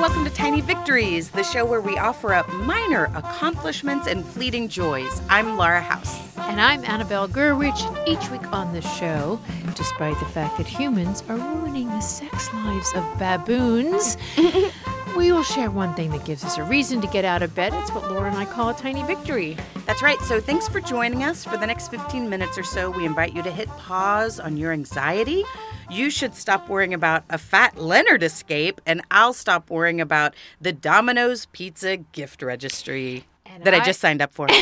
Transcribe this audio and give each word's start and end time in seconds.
and 0.00 0.08
welcome 0.08 0.24
to 0.24 0.34
Tiny 0.34 0.62
Victories, 0.62 1.30
the 1.30 1.42
show 1.42 1.64
where 1.66 1.80
we 1.82 1.98
offer 1.98 2.32
up 2.32 2.50
minor 2.54 3.10
accomplishments 3.14 4.06
and 4.06 4.24
fleeting 4.24 4.66
joys. 4.66 5.20
I'm 5.28 5.58
Laura 5.58 5.82
House. 5.82 6.38
And 6.38 6.58
I'm 6.58 6.82
Annabelle 6.86 7.28
Gurwitch. 7.28 8.08
Each 8.08 8.30
week 8.30 8.50
on 8.50 8.72
the 8.72 8.80
show, 8.80 9.38
despite 9.74 10.18
the 10.18 10.24
fact 10.26 10.56
that 10.56 10.66
humans 10.66 11.22
are 11.28 11.36
ruining 11.36 11.88
the 11.88 12.00
sex 12.00 12.52
lives 12.54 12.90
of 12.94 13.18
baboons, 13.18 14.16
we 15.16 15.32
will 15.32 15.42
share 15.42 15.70
one 15.70 15.94
thing 15.94 16.10
that 16.12 16.24
gives 16.24 16.44
us 16.44 16.56
a 16.56 16.64
reason 16.64 17.02
to 17.02 17.06
get 17.08 17.26
out 17.26 17.42
of 17.42 17.54
bed. 17.54 17.74
It's 17.74 17.92
what 17.92 18.10
Laura 18.10 18.30
and 18.30 18.38
I 18.38 18.46
call 18.46 18.70
a 18.70 18.74
tiny 18.74 19.02
victory. 19.02 19.58
That's 19.84 20.02
right. 20.02 20.20
So 20.20 20.40
thanks 20.40 20.66
for 20.66 20.80
joining 20.80 21.24
us. 21.24 21.44
For 21.44 21.58
the 21.58 21.66
next 21.66 21.88
15 21.88 22.26
minutes 22.26 22.56
or 22.56 22.64
so, 22.64 22.90
we 22.90 23.04
invite 23.04 23.34
you 23.34 23.42
to 23.42 23.50
hit 23.50 23.68
pause 23.68 24.40
on 24.40 24.56
your 24.56 24.72
anxiety. 24.72 25.44
You 25.90 26.08
should 26.08 26.34
stop 26.34 26.68
worrying 26.68 26.94
about 26.94 27.24
a 27.30 27.36
fat 27.38 27.76
Leonard 27.76 28.22
escape, 28.22 28.80
and 28.86 29.02
I'll 29.10 29.32
stop 29.32 29.70
worrying 29.70 30.00
about 30.00 30.34
the 30.60 30.72
Domino's 30.72 31.46
Pizza 31.46 31.96
gift 31.96 32.42
registry 32.42 33.24
And 33.44 33.64
that 33.64 33.74
I, 33.74 33.78
I- 33.78 33.84
just 33.84 34.00
signed 34.00 34.22
up 34.22 34.32
for. 34.32 34.46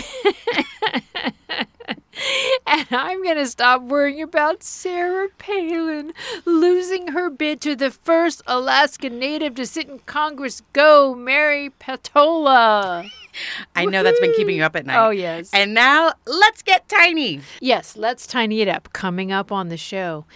And 2.66 2.86
I'm 2.90 3.22
going 3.22 3.36
to 3.36 3.46
stop 3.46 3.82
worrying 3.82 4.20
about 4.20 4.62
Sarah 4.62 5.28
Palin 5.38 6.12
losing 6.44 7.08
her 7.08 7.30
bid 7.30 7.60
to 7.62 7.74
the 7.74 7.90
first 7.90 8.42
Alaska 8.46 9.08
native 9.08 9.54
to 9.54 9.64
sit 9.64 9.88
in 9.88 10.00
Congress. 10.00 10.62
Go, 10.74 11.14
Mary 11.14 11.70
Peltola. 11.80 13.08
I 13.74 13.84
know 13.86 14.02
that's 14.02 14.20
been 14.20 14.34
keeping 14.34 14.56
you 14.56 14.64
up 14.64 14.76
at 14.76 14.84
night. 14.84 14.98
Oh, 15.06 15.10
yes. 15.10 15.48
And 15.54 15.72
now 15.72 16.12
let's 16.26 16.62
get 16.62 16.88
tiny. 16.88 17.40
Yes, 17.60 17.96
let's 17.96 18.26
tiny 18.26 18.60
it 18.60 18.68
up. 18.68 18.92
Coming 18.92 19.32
up 19.32 19.50
on 19.50 19.68
the 19.68 19.78
show. 19.78 20.26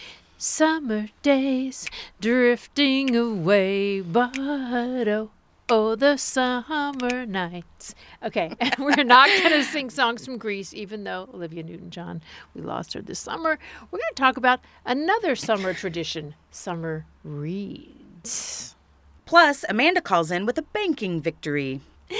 Summer 0.44 1.06
days 1.22 1.86
drifting 2.20 3.14
away, 3.14 4.00
but 4.00 4.36
oh, 4.40 5.30
oh, 5.68 5.94
the 5.94 6.16
summer 6.16 7.24
nights. 7.24 7.94
Okay, 8.24 8.52
we're 8.80 9.04
not 9.04 9.28
going 9.28 9.52
to 9.52 9.62
sing 9.62 9.88
songs 9.88 10.24
from 10.24 10.38
Grease, 10.38 10.74
even 10.74 11.04
though 11.04 11.28
Olivia 11.32 11.62
Newton 11.62 11.90
John, 11.90 12.22
we 12.56 12.60
lost 12.60 12.92
her 12.94 13.00
this 13.00 13.20
summer. 13.20 13.56
We're 13.92 14.00
going 14.00 14.14
to 14.16 14.20
talk 14.20 14.36
about 14.36 14.58
another 14.84 15.36
summer 15.36 15.72
tradition 15.74 16.34
summer 16.50 17.06
reads. 17.22 18.74
Plus, 19.26 19.64
Amanda 19.68 20.00
calls 20.00 20.32
in 20.32 20.44
with 20.44 20.58
a 20.58 20.62
banking 20.62 21.20
victory. 21.20 21.82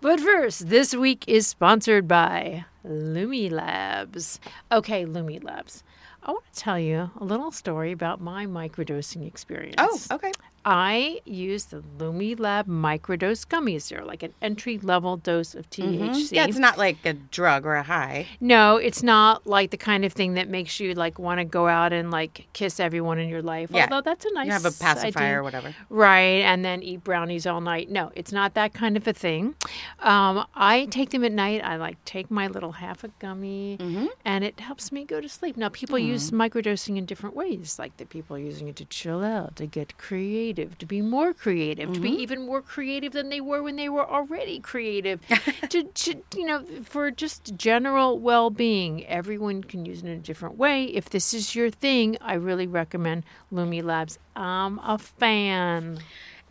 But 0.00 0.18
first, 0.20 0.68
this 0.68 0.94
week 0.94 1.24
is 1.26 1.46
sponsored 1.46 2.08
by 2.08 2.64
Lumi 2.84 3.50
Labs. 3.50 4.40
Okay, 4.72 5.06
Lumi 5.06 5.42
Labs. 5.42 5.83
I 6.24 6.32
want 6.32 6.44
to 6.52 6.58
tell 6.58 6.78
you 6.78 7.10
a 7.18 7.24
little 7.24 7.52
story 7.52 7.92
about 7.92 8.20
my 8.20 8.46
microdosing 8.46 9.26
experience. 9.26 9.76
Oh, 9.78 9.98
okay. 10.12 10.32
I 10.64 11.20
use 11.24 11.66
the 11.66 11.82
Lumi 11.98 12.38
Lab 12.38 12.66
microdose 12.66 13.46
gummies. 13.46 13.88
They're 13.88 14.04
like 14.04 14.22
an 14.22 14.32
entry 14.40 14.78
level 14.78 15.16
dose 15.16 15.54
of 15.54 15.68
THC. 15.70 16.32
Yeah, 16.32 16.46
it's 16.46 16.58
not 16.58 16.78
like 16.78 17.04
a 17.04 17.12
drug 17.12 17.66
or 17.66 17.74
a 17.74 17.82
high. 17.82 18.26
No, 18.40 18.76
it's 18.76 19.02
not 19.02 19.46
like 19.46 19.70
the 19.70 19.76
kind 19.76 20.04
of 20.04 20.12
thing 20.12 20.34
that 20.34 20.48
makes 20.48 20.80
you 20.80 20.94
like 20.94 21.18
want 21.18 21.38
to 21.38 21.44
go 21.44 21.68
out 21.68 21.92
and 21.92 22.10
like 22.10 22.46
kiss 22.52 22.80
everyone 22.80 23.18
in 23.18 23.28
your 23.28 23.42
life. 23.42 23.70
Yeah. 23.72 23.84
Although 23.84 24.00
that's 24.02 24.24
a 24.24 24.32
nice 24.32 24.46
You 24.46 24.52
have 24.52 24.64
a 24.64 24.70
pacifier 24.72 25.24
idea. 25.26 25.38
or 25.38 25.42
whatever. 25.42 25.74
Right, 25.90 26.40
and 26.42 26.64
then 26.64 26.82
eat 26.82 27.04
brownies 27.04 27.46
all 27.46 27.60
night. 27.60 27.90
No, 27.90 28.10
it's 28.14 28.32
not 28.32 28.54
that 28.54 28.72
kind 28.72 28.96
of 28.96 29.06
a 29.06 29.12
thing. 29.12 29.54
Um, 30.00 30.46
I 30.54 30.86
take 30.86 31.10
them 31.10 31.24
at 31.24 31.32
night. 31.32 31.62
I 31.64 31.76
like 31.76 32.02
take 32.04 32.30
my 32.30 32.46
little 32.46 32.72
half 32.72 33.04
a 33.04 33.08
gummy, 33.18 33.76
Mm-hmm. 33.80 34.06
and 34.24 34.44
it 34.44 34.60
helps 34.60 34.90
me 34.92 35.04
go 35.04 35.20
to 35.20 35.28
sleep. 35.28 35.56
Now, 35.56 35.68
people 35.68 35.98
use 35.98 36.30
microdosing 36.30 36.96
in 36.96 37.04
different 37.06 37.34
ways. 37.36 37.78
Like 37.78 37.96
the 37.96 38.06
people 38.06 38.36
are 38.36 38.40
using 38.40 38.68
it 38.68 38.76
to 38.76 38.84
chill 38.86 39.22
out, 39.24 39.56
to 39.56 39.66
get 39.66 39.98
creative, 39.98 40.53
to 40.54 40.86
be 40.86 41.00
more 41.02 41.32
creative, 41.34 41.92
to 41.92 42.00
be 42.00 42.10
Mm-hmm. 42.10 42.20
even 42.20 42.46
more 42.46 42.62
creative 42.62 43.12
than 43.12 43.28
they 43.28 43.40
were 43.40 43.62
when 43.62 43.76
they 43.76 43.88
were 43.88 44.08
already 44.08 44.60
creative. 44.60 45.20
to, 45.68 45.82
to 45.84 46.22
you 46.36 46.44
know, 46.44 46.64
for 46.84 47.10
just 47.10 47.56
general 47.56 48.18
well-being, 48.18 49.06
everyone 49.06 49.62
can 49.64 49.84
use 49.86 50.00
it 50.02 50.06
in 50.06 50.12
a 50.12 50.18
different 50.18 50.56
way. 50.56 50.84
If 50.84 51.10
this 51.10 51.34
is 51.34 51.54
your 51.54 51.70
thing, 51.70 52.16
I 52.20 52.34
really 52.34 52.66
recommend 52.66 53.24
Lumi 53.52 53.82
Labs. 53.82 54.18
I'm 54.36 54.78
a 54.80 54.98
fan. 54.98 55.98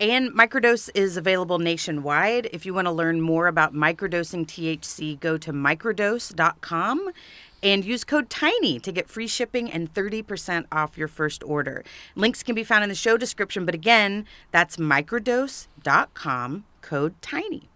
And 0.00 0.32
microdose 0.32 0.90
is 0.94 1.16
available 1.16 1.60
nationwide. 1.60 2.48
If 2.52 2.66
you 2.66 2.74
want 2.74 2.86
to 2.88 2.92
learn 2.92 3.20
more 3.20 3.46
about 3.46 3.72
microdosing 3.74 4.44
THC, 4.44 5.18
go 5.20 5.38
to 5.38 5.52
microdose.com 5.52 7.10
and 7.64 7.84
use 7.84 8.04
code 8.04 8.30
TINY 8.30 8.78
to 8.80 8.92
get 8.92 9.08
free 9.08 9.26
shipping 9.26 9.72
and 9.72 9.92
30% 9.92 10.66
off 10.70 10.98
your 10.98 11.08
first 11.08 11.42
order. 11.42 11.82
Links 12.14 12.42
can 12.42 12.54
be 12.54 12.62
found 12.62 12.84
in 12.84 12.90
the 12.90 12.94
show 12.94 13.16
description, 13.16 13.64
but 13.64 13.74
again, 13.74 14.26
that's 14.52 14.76
microdose.com, 14.76 16.64
code 16.82 17.22
TINY. 17.22 17.68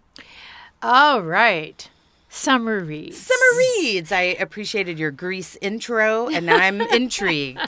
All 0.81 1.21
right. 1.21 1.89
Summer 2.31 2.79
reads. 2.81 3.17
Summer 3.17 3.57
reads. 3.57 4.11
I 4.11 4.21
appreciated 4.21 4.99
your 4.99 5.09
Grease 5.09 5.57
intro, 5.61 6.27
and 6.27 6.49
I'm 6.49 6.79
intrigued. 6.93 7.59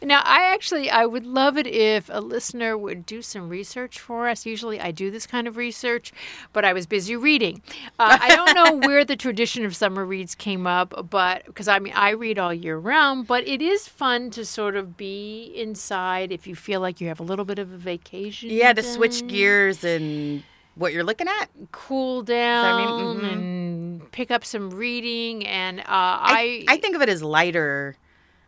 Now, 0.00 0.22
I 0.24 0.52
actually 0.54 0.88
I 0.88 1.04
would 1.04 1.26
love 1.26 1.58
it 1.58 1.66
if 1.66 2.08
a 2.12 2.20
listener 2.20 2.78
would 2.78 3.04
do 3.04 3.22
some 3.22 3.48
research 3.48 3.98
for 3.98 4.28
us. 4.28 4.46
Usually, 4.46 4.80
I 4.80 4.92
do 4.92 5.10
this 5.10 5.26
kind 5.26 5.48
of 5.48 5.56
research, 5.56 6.12
but 6.52 6.64
I 6.64 6.72
was 6.72 6.86
busy 6.86 7.16
reading. 7.16 7.60
Uh, 7.98 8.16
I 8.20 8.36
don't 8.36 8.54
know 8.54 8.76
where 8.88 9.04
the 9.04 9.16
tradition 9.16 9.64
of 9.64 9.74
summer 9.74 10.04
reads 10.04 10.36
came 10.36 10.66
up, 10.68 11.08
but 11.10 11.44
because 11.46 11.66
I 11.66 11.80
mean 11.80 11.92
I 11.96 12.10
read 12.10 12.38
all 12.38 12.54
year 12.54 12.78
round, 12.78 13.26
but 13.26 13.46
it 13.48 13.60
is 13.60 13.88
fun 13.88 14.30
to 14.30 14.44
sort 14.44 14.76
of 14.76 14.96
be 14.96 15.52
inside 15.56 16.30
if 16.30 16.46
you 16.46 16.54
feel 16.54 16.80
like 16.80 17.00
you 17.00 17.08
have 17.08 17.18
a 17.18 17.24
little 17.24 17.44
bit 17.44 17.58
of 17.58 17.72
a 17.72 17.76
vacation. 17.76 18.48
Yeah, 18.50 18.72
to 18.72 18.82
switch 18.84 19.26
gears 19.26 19.82
and 19.82 20.44
what 20.76 20.92
you're 20.92 21.04
looking 21.04 21.26
at. 21.28 21.46
cool 21.72 22.22
down 22.22 23.18
mean? 23.18 23.20
Mhm. 23.20 23.32
and 23.32 24.12
pick 24.12 24.30
up 24.30 24.44
some 24.44 24.70
reading 24.70 25.46
and 25.46 25.80
uh, 25.80 25.84
I, 25.88 26.64
I 26.68 26.74
I 26.74 26.76
think 26.78 26.94
of 26.96 27.02
it 27.02 27.08
as 27.08 27.22
lighter, 27.22 27.96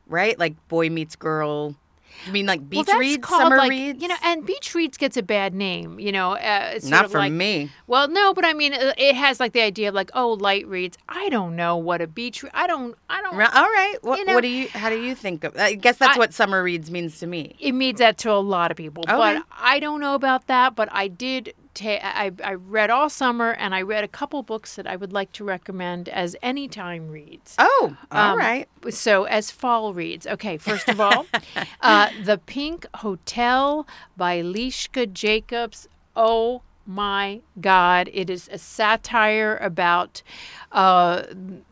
right? 0.06 0.38
Like 0.38 0.54
boy 0.68 0.88
meets 0.90 1.16
girl. 1.16 1.74
You 2.26 2.32
mean 2.32 2.46
like 2.46 2.68
beach 2.68 2.86
well, 2.88 2.98
reads, 2.98 3.24
called, 3.24 3.42
summer 3.42 3.58
like, 3.58 3.70
reads? 3.70 4.02
You 4.02 4.08
know, 4.08 4.16
and 4.24 4.44
beach 4.44 4.74
reads 4.74 4.98
gets 4.98 5.16
a 5.16 5.22
bad 5.22 5.54
name. 5.54 6.00
You 6.00 6.10
know, 6.10 6.32
uh, 6.32 6.72
it's 6.74 6.88
not 6.88 7.12
for 7.12 7.18
like, 7.18 7.32
me. 7.32 7.70
Well, 7.86 8.08
no, 8.08 8.34
but 8.34 8.44
I 8.44 8.54
mean, 8.54 8.74
uh, 8.74 8.92
it 8.98 9.14
has 9.14 9.38
like 9.38 9.52
the 9.52 9.60
idea 9.60 9.88
of 9.90 9.94
like, 9.94 10.10
oh, 10.14 10.32
light 10.32 10.66
reads. 10.66 10.98
I 11.08 11.28
don't 11.28 11.54
know 11.54 11.76
what 11.76 12.00
a 12.00 12.08
beach. 12.08 12.42
Re- 12.42 12.50
I 12.52 12.66
don't. 12.66 12.96
I 13.08 13.22
don't. 13.22 13.34
All 13.34 13.38
right. 13.40 13.96
What, 14.02 14.18
You 14.18 14.24
know- 14.24 14.34
what 14.34 14.40
do 14.40 14.48
you? 14.48 14.66
How 14.68 14.90
do 14.90 15.00
you 15.00 15.14
think 15.14 15.44
of? 15.44 15.56
I 15.56 15.74
guess 15.74 15.98
that's 15.98 16.16
I- 16.16 16.18
what 16.18 16.34
summer 16.34 16.60
reads 16.60 16.90
means 16.90 17.20
to 17.20 17.26
me. 17.28 17.54
It 17.60 17.70
means 17.72 18.00
that 18.00 18.18
to 18.18 18.32
a 18.32 18.42
lot 18.42 18.72
of 18.72 18.76
people, 18.76 19.04
Okay. 19.08 19.16
but 19.16 19.44
I 19.56 19.78
don't 19.78 20.00
know 20.00 20.14
about 20.16 20.48
that. 20.48 20.74
But 20.74 20.88
I 20.90 21.06
did. 21.06 21.54
Ta- 21.74 22.00
I, 22.02 22.32
I 22.42 22.54
read 22.54 22.90
all 22.90 23.08
summer, 23.08 23.50
and 23.52 23.74
I 23.74 23.82
read 23.82 24.02
a 24.04 24.08
couple 24.08 24.42
books 24.42 24.74
that 24.76 24.86
I 24.86 24.96
would 24.96 25.12
like 25.12 25.32
to 25.32 25.44
recommend 25.44 26.08
as 26.08 26.34
anytime 26.42 27.08
reads. 27.08 27.54
Oh, 27.58 27.96
all 28.10 28.32
Um, 28.32 28.38
right. 28.38 28.68
So, 28.90 29.24
as 29.24 29.50
fall 29.50 29.94
reads, 29.94 30.26
okay, 30.26 30.56
first 30.56 30.88
of 30.88 31.00
all, 31.00 31.26
uh, 31.80 32.10
The 32.22 32.38
Pink 32.38 32.86
Hotel 32.96 33.86
by 34.16 34.40
Liska 34.42 35.06
Jacobs. 35.12 35.88
Oh 36.16 36.62
my 36.86 37.42
God. 37.60 38.08
It 38.12 38.30
is 38.30 38.48
a 38.50 38.58
satire 38.58 39.56
about, 39.58 40.22
uh, 40.72 41.22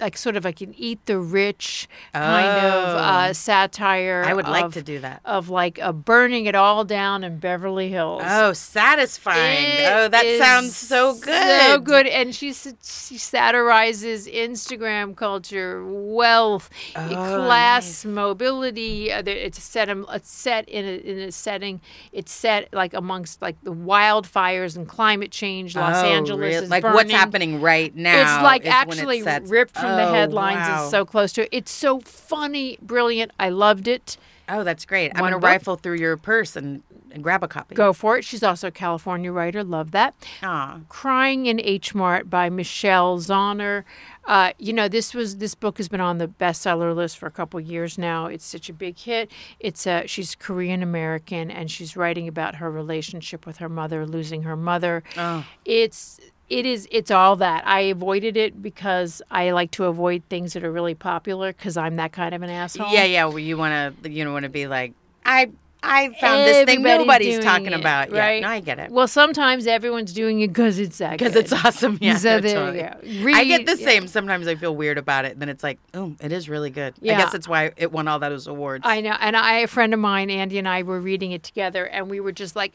like, 0.01 0.17
sort 0.17 0.37
of 0.37 0.45
like 0.45 0.61
an 0.61 0.75
eat 0.77 1.05
the 1.07 1.19
rich 1.19 1.89
kind 2.15 2.47
of 2.67 2.73
Oh. 2.95 2.97
uh, 2.99 3.33
satire. 3.33 4.25
I 4.27 4.33
would 4.33 4.49
like 4.49 4.73
to 4.73 4.83
do 4.83 5.01
that. 5.01 5.21
Of 5.25 5.49
like 5.51 5.79
uh, 5.81 5.93
burning 5.93 6.47
it 6.47 6.55
all 6.55 6.85
down 6.85 7.23
in 7.25 7.39
Beverly 7.39 7.89
Hills. 7.91 8.23
Oh, 8.25 8.53
satisfying. 8.55 9.65
It 9.65 9.93
oh, 9.93 10.09
that 10.09 10.39
sounds 10.39 10.77
so 10.77 11.15
good. 11.15 11.61
So 11.67 11.79
good. 11.79 12.07
And 12.07 12.35
she, 12.35 12.53
she 12.53 13.19
satirizes 13.19 14.27
Instagram 14.33 15.15
culture, 15.17 15.85
wealth, 15.87 16.71
Oh, 16.97 17.07
class, 17.09 18.05
mobility. 18.05 19.13
Uh, 19.13 19.23
It's 19.27 19.63
set, 19.63 19.89
in- 19.89 20.07
it's 20.13 20.31
set 20.31 20.69
in 20.69 20.85
a, 20.85 20.97
in 20.99 21.19
a 21.29 21.33
setting, 21.33 21.81
it's 22.13 22.33
set 22.33 22.73
like 22.73 22.95
amongst 22.95 23.43
like 23.43 23.57
the 23.63 23.73
wildfires 23.73 24.77
and 24.77 24.89
climate 24.89 25.31
change. 25.31 25.75
Los 25.77 26.03
Oh, 26.03 26.07
Angeles 26.07 26.41
real- 26.55 26.63
is 26.65 26.71
like 26.71 26.83
burning. 26.83 26.95
what's 26.95 27.11
happening 27.11 27.61
right 27.61 27.95
now. 27.95 28.21
It's 28.37 28.43
like 28.43 28.63
is 28.63 28.67
when 28.69 28.73
it 28.73 28.86
actually 28.89 29.23
ripped 29.23 29.75
from 29.75 29.97
the 29.97 30.09
Oh, 30.09 30.13
headlines. 30.13 30.57
wow. 30.69 30.83
It's 30.83 30.91
so 30.91 31.05
close 31.05 31.33
to 31.35 31.43
it. 31.45 31.49
It's 31.53 31.71
so 31.73 32.01
funny, 32.01 32.79
brilliant. 32.83 33.33
I 33.39 33.49
loved 33.49 33.89
it. 33.89 34.17
Oh, 34.49 34.63
that's 34.63 34.85
great. 34.85 35.11
I'm 35.15 35.23
gonna 35.23 35.39
rifle 35.39 35.75
through 35.75 35.97
your 35.97 36.17
purse 36.17 36.55
and, 36.55 36.85
and 37.11 37.21
grab 37.21 37.43
a 37.43 37.49
copy. 37.49 37.75
Go 37.75 37.93
for 37.93 38.17
it. 38.17 38.25
She's 38.25 38.45
also 38.45 38.69
a 38.69 38.71
California 38.71 39.33
writer. 39.33 39.65
Love 39.65 39.91
that. 39.91 40.15
Aw. 40.41 40.79
Crying 40.89 41.47
in 41.47 41.61
H 41.61 41.97
Mart 41.97 42.31
by 42.31 42.49
Michelle 42.49 43.19
Zauner. 43.19 43.83
Uh, 44.25 44.53
you 44.59 44.73
know, 44.73 44.87
this 44.87 45.15
was 45.15 45.39
this 45.39 45.57
book 45.57 45.79
has 45.79 45.89
been 45.89 46.01
on 46.01 46.19
the 46.19 46.29
bestseller 46.29 46.95
list 46.95 47.19
for 47.19 47.27
a 47.27 47.31
couple 47.33 47.59
years 47.59 47.99
now. 47.99 48.27
It's 48.27 48.45
such 48.45 48.69
a 48.69 48.73
big 48.73 48.97
hit. 48.99 49.33
It's 49.59 49.85
a 49.85 50.07
she's 50.07 50.37
Korean 50.37 50.81
American 50.81 51.51
and 51.51 51.69
she's 51.69 51.97
writing 51.97 52.29
about 52.29 52.57
her 52.57 52.71
relationship 52.71 53.47
with 53.47 53.57
her 53.57 53.69
mother, 53.69 54.07
losing 54.07 54.45
her 54.45 54.57
mother. 54.57 55.03
Oh. 55.17 55.45
It's 55.65 56.21
it 56.49 56.67
is 56.67 56.89
it's 56.91 57.11
all 57.11 57.37
that. 57.37 57.67
I 57.67 57.81
avoided 57.81 58.37
it 58.37 58.63
because 58.63 59.23
I 59.31 59.51
like 59.51 59.71
to 59.73 59.85
avoid 59.85 60.23
things 60.29 60.53
that 60.53 60.65
are 60.65 60.73
really 60.73 60.95
popular 60.95 61.53
because 61.53 61.77
I'm 61.77 61.97
that 61.97 62.13
kind 62.13 62.35
of 62.35 62.43
an 62.43 62.51
asshole. 62.51 62.93
Yeah, 62.93 63.05
yeah. 63.05 63.25
Well, 63.27 63.39
you 63.39 63.57
want 63.57 64.03
to, 64.03 64.11
you 64.11 64.25
don't 64.25 64.33
want 64.33 64.45
to 64.45 64.49
be 64.49 64.67
like, 64.67 64.93
I 65.25 65.51
I 65.83 66.11
found 66.21 66.45
this 66.45 66.65
thing 66.65 66.83
nobody's 66.83 67.39
talking 67.39 67.67
it, 67.67 67.73
about. 67.75 68.11
right? 68.11 68.41
Yeah, 68.41 68.49
no, 68.49 68.49
I 68.49 68.61
get 68.61 68.79
it. 68.79 68.91
Well, 68.91 69.07
sometimes 69.07 69.67
everyone's 69.67 70.13
doing 70.13 70.41
it 70.41 70.49
because 70.49 70.79
it's 70.79 70.99
that 70.99 71.13
Because 71.13 71.37
it's 71.37 71.53
awesome. 71.53 71.99
Yeah. 72.01 72.17
So 72.17 72.41
there 72.41 72.55
totally. 72.55 73.13
you 73.19 73.33
go. 73.33 73.37
I 73.37 73.45
get 73.45 73.67
the 73.67 73.77
yeah. 73.77 73.87
same. 73.87 74.09
Sometimes 74.09 74.49
I 74.49 74.55
feel 74.57 74.75
weird 74.75 74.99
about 74.99 75.25
it. 75.25 75.33
And 75.33 75.43
then 75.43 75.49
it's 75.49 75.63
like, 75.63 75.79
oh, 75.95 76.15
it 76.21 76.33
is 76.33 76.49
really 76.49 76.71
good. 76.71 76.95
I 77.03 77.07
guess 77.07 77.33
that's 77.33 77.49
why 77.49 77.73
it 77.77 77.93
won 77.93 78.09
all 78.09 78.19
those 78.19 78.47
awards. 78.47 78.83
I 78.87 79.01
know, 79.01 79.17
and 79.21 79.37
I, 79.37 79.59
a 79.59 79.67
friend 79.67 79.95
of 79.95 80.01
mine, 80.01 80.31
Andy, 80.31 80.59
and 80.59 80.69
I 80.69 80.83
were 80.83 81.01
reading 81.01 81.33
it 81.33 81.43
together, 81.43 81.87
and 81.87 82.11
we 82.11 82.21
were 82.21 82.33
just 82.33 82.57
like, 82.57 82.73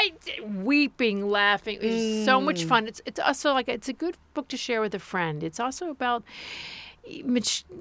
I 0.00 0.12
weeping, 0.64 1.18
laughing. 1.30 1.78
It's 1.80 1.94
was 1.94 2.24
so 2.24 2.40
much 2.40 2.60
Mm. 2.64 2.68
fun. 2.70 2.86
It's 2.90 3.00
it's 3.08 3.20
also 3.28 3.52
like 3.58 3.68
it's 3.76 3.88
a 3.88 3.92
good 4.04 4.16
book 4.34 4.46
to 4.48 4.56
share 4.56 4.80
with 4.80 4.94
a 4.94 4.98
friend. 5.12 5.42
It's 5.42 5.60
also 5.60 5.84
about 5.90 6.22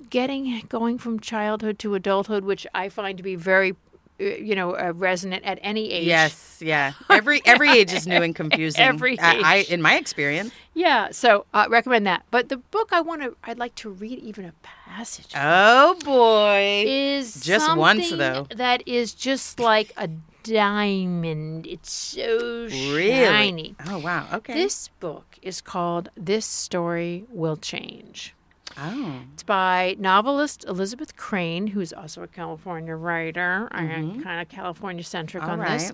getting 0.09 0.61
going 0.69 0.97
from 0.97 1.19
childhood 1.19 1.79
to 1.79 1.95
adulthood, 1.95 2.43
which 2.43 2.65
I 2.73 2.89
find 2.89 3.17
to 3.17 3.23
be 3.23 3.35
very, 3.35 3.71
uh, 4.19 4.23
you 4.23 4.55
know, 4.55 4.75
uh, 4.75 4.93
resonant 4.95 5.43
at 5.45 5.59
any 5.61 5.91
age. 5.91 6.07
Yes, 6.07 6.61
yeah. 6.63 6.93
Every 7.09 7.41
every 7.45 7.69
age 7.71 7.93
is 7.93 8.07
new 8.07 8.21
and 8.21 8.35
confusing. 8.43 8.81
Every 8.81 9.19
I, 9.19 9.41
I 9.43 9.55
age. 9.57 9.69
in 9.69 9.81
my 9.81 9.95
experience. 9.97 10.51
Yeah. 10.73 11.09
So 11.11 11.45
uh, 11.53 11.67
recommend 11.69 12.07
that. 12.07 12.23
But 12.31 12.49
the 12.49 12.57
book 12.57 12.89
I 12.91 13.01
want 13.01 13.21
to, 13.21 13.35
I'd 13.43 13.59
like 13.59 13.75
to 13.75 13.89
read 13.89 14.19
even 14.19 14.45
a 14.45 14.53
passage. 14.63 15.31
Oh 15.35 15.95
boy. 16.03 16.85
is 16.87 17.35
Just 17.43 17.75
once, 17.75 18.09
though. 18.11 18.47
That 18.55 18.87
is 18.87 19.13
just 19.13 19.59
like 19.59 19.91
a 19.97 20.09
diamond. 20.47 21.67
It's 21.67 21.91
so 21.91 22.67
Really? 22.69 23.11
shiny. 23.25 23.75
Oh 23.87 23.99
wow. 23.99 24.27
Okay. 24.33 24.53
This 24.53 24.87
book 24.99 25.37
is 25.41 25.61
called 25.61 26.09
This 26.15 26.45
Story 26.45 27.25
Will 27.29 27.57
Change. 27.57 28.33
Oh. 28.79 29.21
It's 29.33 29.43
by 29.43 29.95
novelist 29.97 30.63
Elizabeth 30.67 31.15
Crane, 31.15 31.67
who's 31.67 31.91
also 31.93 32.21
a 32.21 32.27
California 32.27 32.95
writer, 32.95 33.67
I'm 33.71 34.21
kind 34.21 34.39
of 34.41 34.49
California 34.49 35.03
centric 35.03 35.41
Mm-hmm. 35.43 35.61
On 35.61 35.71
this. 35.71 35.91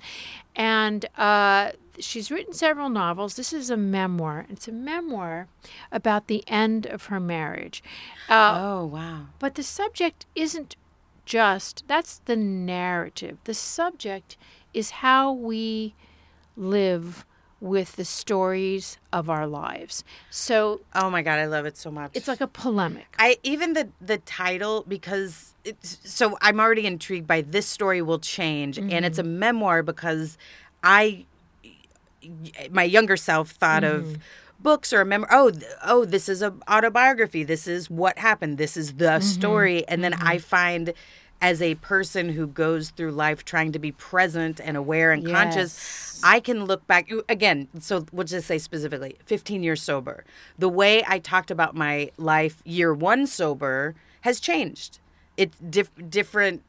And 0.56 1.06
uh, 1.18 1.72
she's 1.98 2.30
written 2.30 2.52
several 2.54 2.90
novels. 2.90 3.36
This 3.36 3.54
is 3.54 3.70
a 3.70 3.78
memoir. 3.78 4.46
It's 4.50 4.68
a 4.68 4.72
memoir 4.74 5.48
about 5.94 6.28
the 6.28 6.44
end 6.48 6.86
of 6.86 7.06
her 7.06 7.20
marriage. 7.22 7.82
Uh, 8.28 8.56
Oh 8.60 8.86
wow. 8.86 9.28
but 9.40 9.56
the 9.56 9.64
subject 9.64 10.26
isn't 10.36 10.76
just, 11.25 11.84
that's 11.88 12.20
the 12.25 12.36
narrative. 12.36 13.38
The 13.44 13.54
subject 13.54 14.38
is 14.74 14.92
how 14.92 15.31
we 15.31 15.96
live 16.56 17.25
with 17.64 17.96
the 17.96 18.04
stories 18.04 18.98
of 19.14 19.30
our 19.30 19.48
lives. 19.48 20.04
So 20.30 20.81
Oh 20.94 21.10
my 21.10 21.22
god, 21.22 21.40
I 21.40 21.46
love 21.46 21.66
it 21.66 21.78
so 21.78 21.90
much. 21.90 22.12
it's 22.14 22.28
like 22.28 22.42
a 22.42 22.48
polemic. 22.48 23.16
I 23.18 23.38
even 23.42 23.72
the 23.72 23.88
the 24.02 24.18
title 24.18 24.84
because 24.86 25.54
it's 25.64 25.98
so 26.04 26.38
I'm 26.42 26.60
already 26.60 26.86
intrigued 26.86 27.25
by 27.25 27.40
this 27.40 27.66
story 27.66 28.02
will 28.02 28.20
change 28.20 28.78
and 28.78 29.06
it's 29.06 29.18
a 29.18 29.24
mm-hmm. 29.24 29.40
memoir 29.40 29.81
because 29.81 30.38
I 30.84 31.25
my 32.70 32.84
younger 32.84 33.16
self 33.16 33.52
thought 33.52 33.86
of 33.86 34.04
mm-hmm. 34.04 34.22
Books 34.63 34.94
or 34.94 35.01
a 35.01 35.06
memoir 35.06 35.30
oh 35.31 35.51
th- 35.51 35.63
oh 35.83 36.06
this 36.06 36.27
is 36.30 36.42
a 36.42 36.54
autobiography 36.69 37.44
this 37.44 37.68
is 37.68 37.89
what 37.89 38.18
happened 38.18 38.57
this 38.57 38.75
is 38.77 38.94
the 38.94 39.06
mm-hmm. 39.06 39.21
story 39.21 39.88
and 39.88 40.04
then 40.04 40.13
I 40.13 40.38
mm-hmm. 40.38 40.38
find 40.39 40.94
as 41.42 41.62
a 41.62 41.75
person 41.75 42.30
who 42.30 42.48
goes 42.48 42.89
through 42.92 43.12
life 43.12 43.44
trying 43.44 43.74
to 43.74 43.80
be 43.80 43.92
present 43.92 44.62
and 44.63 44.77
aware 44.77 45.12
and 45.12 45.27
conscious 45.27 46.04
I 46.24 46.39
can 46.39 46.63
look 46.63 46.88
back 46.88 47.12
again. 47.27 47.68
So 47.80 48.06
we'll 48.13 48.25
just 48.25 48.48
say 48.48 48.57
specifically, 48.57 49.18
15 49.25 49.62
years 49.62 49.81
sober. 49.81 50.24
The 50.57 50.69
way 50.69 51.04
I 51.06 51.19
talked 51.19 51.51
about 51.51 51.75
my 51.75 52.12
life 52.18 52.62
year 52.63 52.94
one 52.94 53.27
sober 53.27 53.94
has 54.21 54.39
changed. 54.39 55.00
It's 55.36 55.57
diff- 55.57 55.92
different 56.10 56.63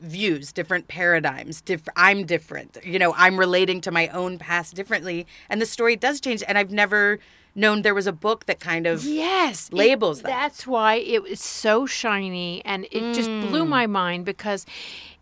views, 0.00 0.52
different 0.52 0.88
paradigms. 0.88 1.60
Diff- 1.60 1.88
I'm 1.96 2.24
different. 2.26 2.76
You 2.84 2.98
know, 2.98 3.14
I'm 3.16 3.38
relating 3.38 3.80
to 3.82 3.90
my 3.90 4.08
own 4.08 4.38
past 4.38 4.74
differently, 4.74 5.26
and 5.48 5.60
the 5.60 5.66
story 5.66 5.96
does 5.96 6.20
change. 6.20 6.42
And 6.46 6.58
I've 6.58 6.70
never 6.70 7.18
known 7.54 7.80
there 7.82 7.94
was 7.94 8.06
a 8.06 8.12
book 8.12 8.44
that 8.46 8.60
kind 8.60 8.86
of 8.86 9.02
Yes, 9.04 9.68
it- 9.68 9.74
labels 9.74 10.20
that. 10.22 10.28
That's 10.28 10.66
why 10.66 10.96
it 10.96 11.22
was 11.22 11.40
so 11.40 11.86
shiny, 11.86 12.62
and 12.64 12.84
it 12.92 13.14
just 13.14 13.28
blew 13.48 13.64
Mm. 13.64 13.68
my 13.68 13.86
mind 13.86 14.24
because 14.26 14.66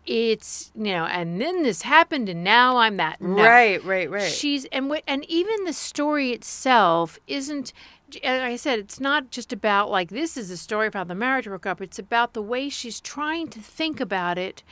it's 0.05 0.71
you 0.75 0.83
know, 0.93 1.05
and 1.05 1.41
then 1.41 1.63
this 1.63 1.81
happened, 1.81 2.29
and 2.29 2.43
now 2.43 2.77
I'm 2.77 2.97
that. 2.97 3.19
No. 3.21 3.41
right, 3.43 3.83
right, 3.83 4.09
right. 4.09 4.31
She's 4.31 4.65
and 4.65 4.91
wh- 4.91 5.01
and 5.07 5.25
even 5.29 5.63
the 5.63 5.73
story 5.73 6.31
itself 6.31 7.17
isn't. 7.27 7.73
Like 8.23 8.41
I 8.41 8.55
said, 8.55 8.79
it's 8.79 8.99
not 8.99 9.31
just 9.31 9.53
about 9.53 9.89
like 9.89 10.09
this 10.09 10.37
is 10.37 10.49
a 10.51 10.57
story 10.57 10.87
about 10.87 11.07
the 11.07 11.15
marriage 11.15 11.45
broke 11.45 11.65
up. 11.65 11.81
It's 11.81 11.99
about 11.99 12.33
the 12.33 12.41
way 12.41 12.69
she's 12.69 12.99
trying 12.99 13.47
to 13.49 13.59
think 13.59 13.99
about 13.99 14.37
it, 14.37 14.63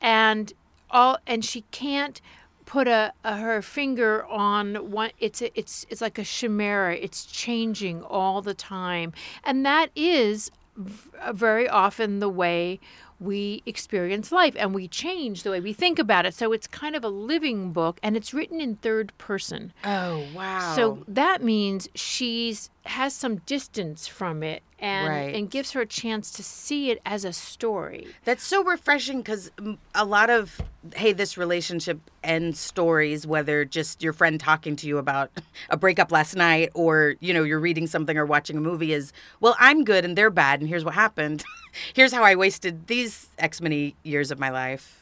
and 0.00 0.52
all 0.90 1.18
and 1.26 1.44
she 1.44 1.62
can't 1.70 2.20
put 2.66 2.88
a, 2.88 3.12
a 3.22 3.36
her 3.36 3.62
finger 3.62 4.24
on 4.26 4.90
one. 4.90 5.10
It's 5.18 5.42
a, 5.42 5.56
it's 5.58 5.86
it's 5.88 6.00
like 6.00 6.18
a 6.18 6.24
chimera. 6.24 6.96
It's 6.96 7.24
changing 7.24 8.02
all 8.02 8.42
the 8.42 8.54
time, 8.54 9.12
and 9.44 9.64
that 9.66 9.90
is 9.94 10.50
v- 10.76 11.10
very 11.32 11.68
often 11.68 12.20
the 12.20 12.28
way 12.28 12.80
we 13.20 13.62
experience 13.66 14.32
life 14.32 14.54
and 14.58 14.74
we 14.74 14.88
change 14.88 15.42
the 15.42 15.50
way 15.50 15.60
we 15.60 15.72
think 15.72 15.98
about 15.98 16.26
it. 16.26 16.34
So 16.34 16.52
it's 16.52 16.66
kind 16.66 16.96
of 16.96 17.04
a 17.04 17.08
living 17.08 17.72
book 17.72 17.98
and 18.02 18.16
it's 18.16 18.34
written 18.34 18.60
in 18.60 18.76
third 18.76 19.16
person. 19.18 19.72
oh 19.84 20.24
wow. 20.34 20.74
So 20.74 21.04
that 21.08 21.42
means 21.42 21.88
she's 21.94 22.70
has 22.86 23.14
some 23.14 23.36
distance 23.46 24.06
from 24.06 24.42
it 24.42 24.62
and 24.78 25.08
Right. 25.08 25.34
and 25.34 25.50
gives 25.50 25.72
her 25.72 25.80
a 25.80 25.86
chance 25.86 26.30
to 26.32 26.42
see 26.42 26.90
it 26.90 27.00
as 27.06 27.24
a 27.24 27.32
story. 27.32 28.08
That's 28.24 28.44
so 28.44 28.62
refreshing 28.62 29.18
because 29.18 29.50
a 29.94 30.04
lot 30.04 30.28
of, 30.28 30.60
hey, 30.94 31.12
this 31.12 31.38
relationship 31.38 31.98
ends 32.22 32.58
stories, 32.60 33.26
whether 33.26 33.64
just 33.64 34.02
your 34.02 34.12
friend 34.12 34.38
talking 34.38 34.76
to 34.76 34.86
you 34.86 34.98
about 34.98 35.30
a 35.70 35.76
breakup 35.78 36.12
last 36.12 36.36
night 36.36 36.70
or, 36.74 37.14
you 37.20 37.32
know, 37.32 37.42
you're 37.42 37.60
reading 37.60 37.86
something 37.86 38.18
or 38.18 38.26
watching 38.26 38.58
a 38.58 38.60
movie 38.60 38.92
is, 38.92 39.12
well, 39.40 39.56
I'm 39.58 39.84
good 39.84 40.04
and 40.04 40.16
they're 40.16 40.30
bad 40.30 40.60
and 40.60 40.68
here's 40.68 40.84
what 40.84 40.94
happened. 40.94 41.44
here's 41.94 42.12
how 42.12 42.22
I 42.22 42.34
wasted 42.34 42.86
these 42.86 43.28
X 43.38 43.60
many 43.62 43.96
years 44.02 44.30
of 44.30 44.38
my 44.38 44.50
life. 44.50 45.00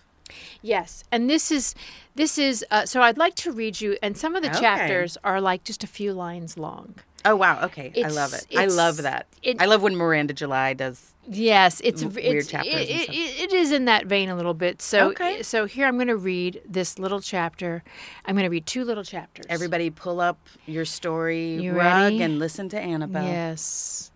Yes, 0.62 1.04
and 1.12 1.28
this 1.28 1.50
is 1.50 1.74
this 2.14 2.38
is 2.38 2.64
uh, 2.70 2.86
so 2.86 3.02
I'd 3.02 3.18
like 3.18 3.34
to 3.36 3.52
read 3.52 3.80
you 3.80 3.98
and 4.02 4.16
some 4.16 4.34
of 4.36 4.42
the 4.42 4.48
Okay. 4.50 4.60
chapters 4.60 5.18
are 5.24 5.40
like 5.42 5.64
just 5.64 5.82
a 5.84 5.86
few 5.86 6.12
lines 6.14 6.56
long. 6.56 6.94
Oh, 7.24 7.36
wow. 7.36 7.64
Okay. 7.66 7.92
I 8.04 8.08
love 8.08 8.32
it. 8.34 8.46
I 8.56 8.66
love 8.66 8.96
that. 8.98 9.26
it- 9.42 9.60
I 9.60 9.66
love 9.66 9.82
when 9.82 9.94
Miranda 9.96 10.34
July 10.34 10.74
does. 10.74 11.14
Yes, 11.28 11.80
it's, 11.84 12.02
W- 12.02 12.18
it's 12.20 12.32
weird 12.32 12.48
chapters 12.48 12.74
It, 12.74 13.08
it, 13.10 13.40
it 13.42 13.52
is 13.52 13.70
in 13.70 13.84
that 13.84 14.06
vein 14.06 14.28
a 14.28 14.34
little 14.34 14.54
bit. 14.54 14.82
So, 14.82 15.10
Okay. 15.10 15.38
Eh, 15.38 15.42
so 15.42 15.66
here 15.66 15.86
I'm 15.86 15.94
going 15.96 16.08
to 16.08 16.16
read 16.16 16.60
this 16.68 16.98
little 16.98 17.20
chapter. 17.20 17.84
I'm 18.24 18.34
going 18.34 18.42
to 18.44 18.50
read 18.50 18.66
two 18.66 18.84
little 18.84 19.04
chapters. 19.04 19.46
Everybody 19.48 19.88
pull 19.90 20.20
up 20.20 20.38
your 20.66 20.84
story 20.84 21.54
You 21.62 21.72
rug 21.74 22.02
ready? 22.04 22.22
and 22.22 22.40
listen 22.40 22.68
to 22.70 22.80
Annabelle. 22.80 23.24
Yes. 23.24 24.10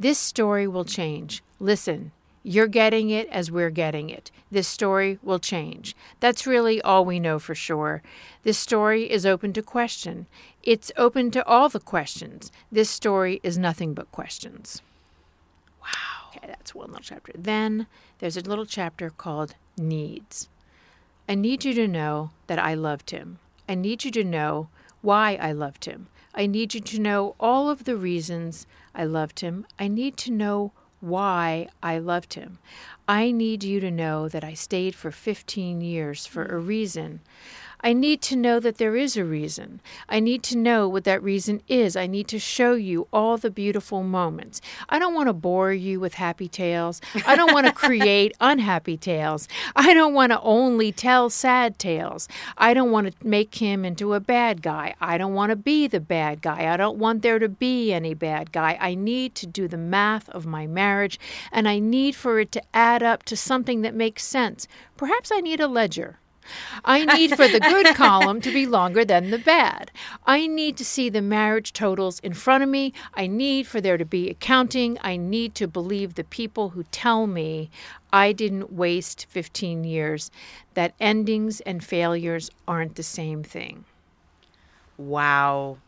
This 0.00 0.18
story 0.18 0.66
will 0.66 0.84
change. 0.84 1.44
Listen, 1.60 2.10
you're 2.42 2.66
getting 2.66 3.10
it 3.10 3.28
as 3.28 3.50
we're 3.50 3.70
getting 3.70 4.10
it. 4.10 4.30
This 4.50 4.68
story 4.68 5.18
will 5.22 5.38
change. 5.38 5.96
That's 6.20 6.46
really 6.46 6.82
all 6.82 7.04
we 7.04 7.20
know 7.20 7.38
for 7.38 7.54
sure. 7.54 8.02
This 8.42 8.58
story 8.58 9.10
is 9.10 9.24
open 9.24 9.52
to 9.54 9.62
question. 9.62 10.26
It's 10.62 10.92
open 10.96 11.30
to 11.32 11.46
all 11.46 11.68
the 11.68 11.80
questions. 11.80 12.52
This 12.70 12.90
story 12.90 13.40
is 13.42 13.56
nothing 13.56 13.94
but 13.94 14.12
questions. 14.12 14.82
Wow. 15.80 16.30
Okay, 16.36 16.46
that's 16.46 16.74
one 16.74 16.88
little 16.88 17.02
chapter. 17.02 17.32
Then 17.36 17.86
there's 18.18 18.36
a 18.36 18.40
little 18.40 18.66
chapter 18.66 19.10
called 19.10 19.54
Needs. 19.76 20.48
I 21.28 21.34
need 21.34 21.64
you 21.64 21.74
to 21.74 21.88
know 21.88 22.30
that 22.46 22.58
I 22.58 22.74
loved 22.74 23.10
him. 23.10 23.38
I 23.68 23.74
need 23.74 24.04
you 24.04 24.10
to 24.10 24.24
know 24.24 24.68
why 25.00 25.38
I 25.40 25.52
loved 25.52 25.84
him. 25.84 26.08
I 26.34 26.46
need 26.46 26.74
you 26.74 26.80
to 26.80 27.00
know 27.00 27.34
all 27.38 27.70
of 27.70 27.84
the 27.84 27.96
reasons 27.96 28.66
I 28.94 29.04
loved 29.04 29.40
him. 29.40 29.66
I 29.78 29.88
need 29.88 30.16
to 30.18 30.30
know 30.30 30.72
why 31.02 31.68
I 31.82 31.98
loved 31.98 32.34
him. 32.34 32.58
I 33.08 33.32
need 33.32 33.64
you 33.64 33.80
to 33.80 33.90
know 33.90 34.28
that 34.28 34.44
I 34.44 34.54
stayed 34.54 34.94
for 34.94 35.10
15 35.10 35.80
years 35.80 36.24
for 36.24 36.46
a 36.46 36.58
reason. 36.58 37.20
I 37.82 37.92
need 37.92 38.22
to 38.22 38.36
know 38.36 38.60
that 38.60 38.78
there 38.78 38.94
is 38.94 39.16
a 39.16 39.24
reason. 39.24 39.80
I 40.08 40.20
need 40.20 40.44
to 40.44 40.56
know 40.56 40.88
what 40.88 41.02
that 41.04 41.22
reason 41.22 41.62
is. 41.66 41.96
I 41.96 42.06
need 42.06 42.28
to 42.28 42.38
show 42.38 42.74
you 42.74 43.08
all 43.12 43.36
the 43.36 43.50
beautiful 43.50 44.04
moments. 44.04 44.60
I 44.88 45.00
don't 45.00 45.14
want 45.14 45.28
to 45.28 45.32
bore 45.32 45.72
you 45.72 45.98
with 45.98 46.14
happy 46.14 46.46
tales. 46.48 47.00
I 47.26 47.34
don't 47.34 47.52
want 47.52 47.66
to 47.66 47.72
create 47.72 48.36
unhappy 48.40 48.96
tales. 48.96 49.48
I 49.74 49.94
don't 49.94 50.14
want 50.14 50.30
to 50.30 50.40
only 50.42 50.92
tell 50.92 51.28
sad 51.28 51.78
tales. 51.78 52.28
I 52.56 52.72
don't 52.72 52.92
want 52.92 53.08
to 53.08 53.26
make 53.26 53.56
him 53.56 53.84
into 53.84 54.14
a 54.14 54.20
bad 54.20 54.62
guy. 54.62 54.94
I 55.00 55.18
don't 55.18 55.34
want 55.34 55.50
to 55.50 55.56
be 55.56 55.88
the 55.88 56.00
bad 56.00 56.40
guy. 56.40 56.72
I 56.72 56.76
don't 56.76 56.98
want 56.98 57.22
there 57.22 57.40
to 57.40 57.48
be 57.48 57.92
any 57.92 58.14
bad 58.14 58.52
guy. 58.52 58.78
I 58.80 58.94
need 58.94 59.34
to 59.36 59.46
do 59.46 59.66
the 59.66 59.76
math 59.76 60.28
of 60.28 60.46
my 60.46 60.68
marriage 60.68 61.18
and 61.50 61.68
I 61.68 61.80
need 61.80 62.14
for 62.14 62.38
it 62.38 62.52
to 62.52 62.62
add 62.72 63.02
up 63.02 63.24
to 63.24 63.36
something 63.36 63.82
that 63.82 63.94
makes 63.94 64.24
sense. 64.24 64.68
Perhaps 64.96 65.32
I 65.32 65.40
need 65.40 65.60
a 65.60 65.66
ledger. 65.66 66.18
I 66.84 67.04
need 67.04 67.36
for 67.36 67.48
the 67.48 67.60
good 67.60 67.86
column 67.94 68.40
to 68.40 68.52
be 68.52 68.66
longer 68.66 69.04
than 69.04 69.30
the 69.30 69.38
bad. 69.38 69.90
I 70.26 70.46
need 70.46 70.76
to 70.78 70.84
see 70.84 71.08
the 71.08 71.22
marriage 71.22 71.72
totals 71.72 72.18
in 72.20 72.34
front 72.34 72.62
of 72.62 72.70
me. 72.70 72.92
I 73.14 73.26
need 73.26 73.66
for 73.66 73.80
there 73.80 73.98
to 73.98 74.04
be 74.04 74.30
accounting. 74.30 74.98
I 75.02 75.16
need 75.16 75.54
to 75.56 75.68
believe 75.68 76.14
the 76.14 76.24
people 76.24 76.70
who 76.70 76.84
tell 76.84 77.26
me 77.26 77.70
I 78.12 78.32
didn't 78.32 78.72
waste 78.72 79.26
15 79.30 79.84
years, 79.84 80.30
that 80.74 80.94
endings 81.00 81.60
and 81.60 81.82
failures 81.82 82.50
aren't 82.68 82.96
the 82.96 83.02
same 83.02 83.42
thing. 83.42 83.84
Wow. 84.98 85.78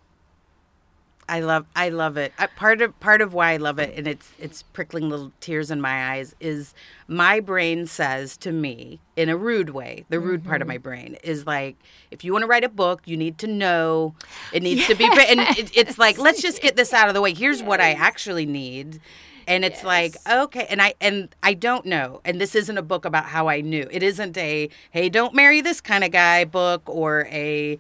I 1.29 1.41
love 1.41 1.67
I 1.75 1.89
love 1.89 2.17
it. 2.17 2.33
I, 2.39 2.47
part 2.47 2.83
of 2.83 2.99
part 3.01 3.21
of 3.21 3.35
why 3.35 3.53
I 3.53 3.57
love 3.57 3.79
it 3.79 3.97
and 3.97 4.07
it's 4.07 4.33
it's 4.39 4.63
prickling 4.63 5.09
little 5.09 5.33
tears 5.41 5.71
in 5.71 5.81
my 5.81 6.13
eyes 6.13 6.35
is 6.41 6.75
my 7.09 7.41
brain 7.41 7.87
says 7.87 8.37
to 8.39 8.53
me 8.53 9.01
in 9.17 9.29
a 9.29 9.37
rude 9.37 9.71
way. 9.71 10.05
The 10.09 10.21
rude 10.21 10.45
part 10.45 10.61
of 10.61 10.67
mm-hmm. 10.67 10.75
my 10.75 10.79
brain 10.79 11.17
is 11.23 11.47
like 11.47 11.77
if 12.11 12.25
you 12.25 12.33
want 12.33 12.43
to 12.43 12.47
write 12.47 12.65
a 12.65 12.69
book, 12.69 13.03
you 13.07 13.17
need 13.17 13.39
to 13.39 13.47
know 13.47 14.15
it 14.53 14.63
needs 14.63 14.87
to 14.87 14.95
be 14.95 15.05
and 15.05 15.41
it, 15.41 15.71
it's 15.77 15.99
like 15.99 16.19
let's 16.19 16.43
just 16.43 16.61
get 16.61 16.77
this 16.77 16.93
out 16.93 17.09
of 17.09 17.15
the 17.15 17.21
way. 17.21 17.35
Here's 17.35 17.63
what 17.63 17.81
I 17.81 17.93
actually 17.93 18.47
need. 18.47 19.01
And 19.47 19.63
it's 19.63 19.85
like, 19.85 20.17
okay, 20.27 20.67
and 20.71 20.81
I 20.81 20.95
and 21.03 21.35
I 21.43 21.53
don't 21.53 21.85
know. 21.85 22.23
And 22.25 22.41
this 22.41 22.55
isn't 22.55 22.79
a 22.79 22.83
book 22.83 23.05
about 23.05 23.27
how 23.27 23.49
I 23.49 23.61
knew. 23.61 23.87
It 23.91 24.03
isn't 24.03 24.37
a 24.39 24.71
hey, 24.91 25.09
don't 25.09 25.35
marry 25.35 25.61
this 25.61 25.81
kind 25.81 26.03
of 26.03 26.11
guy 26.11 26.45
book 26.45 26.83
or 26.87 27.27
a 27.31 27.79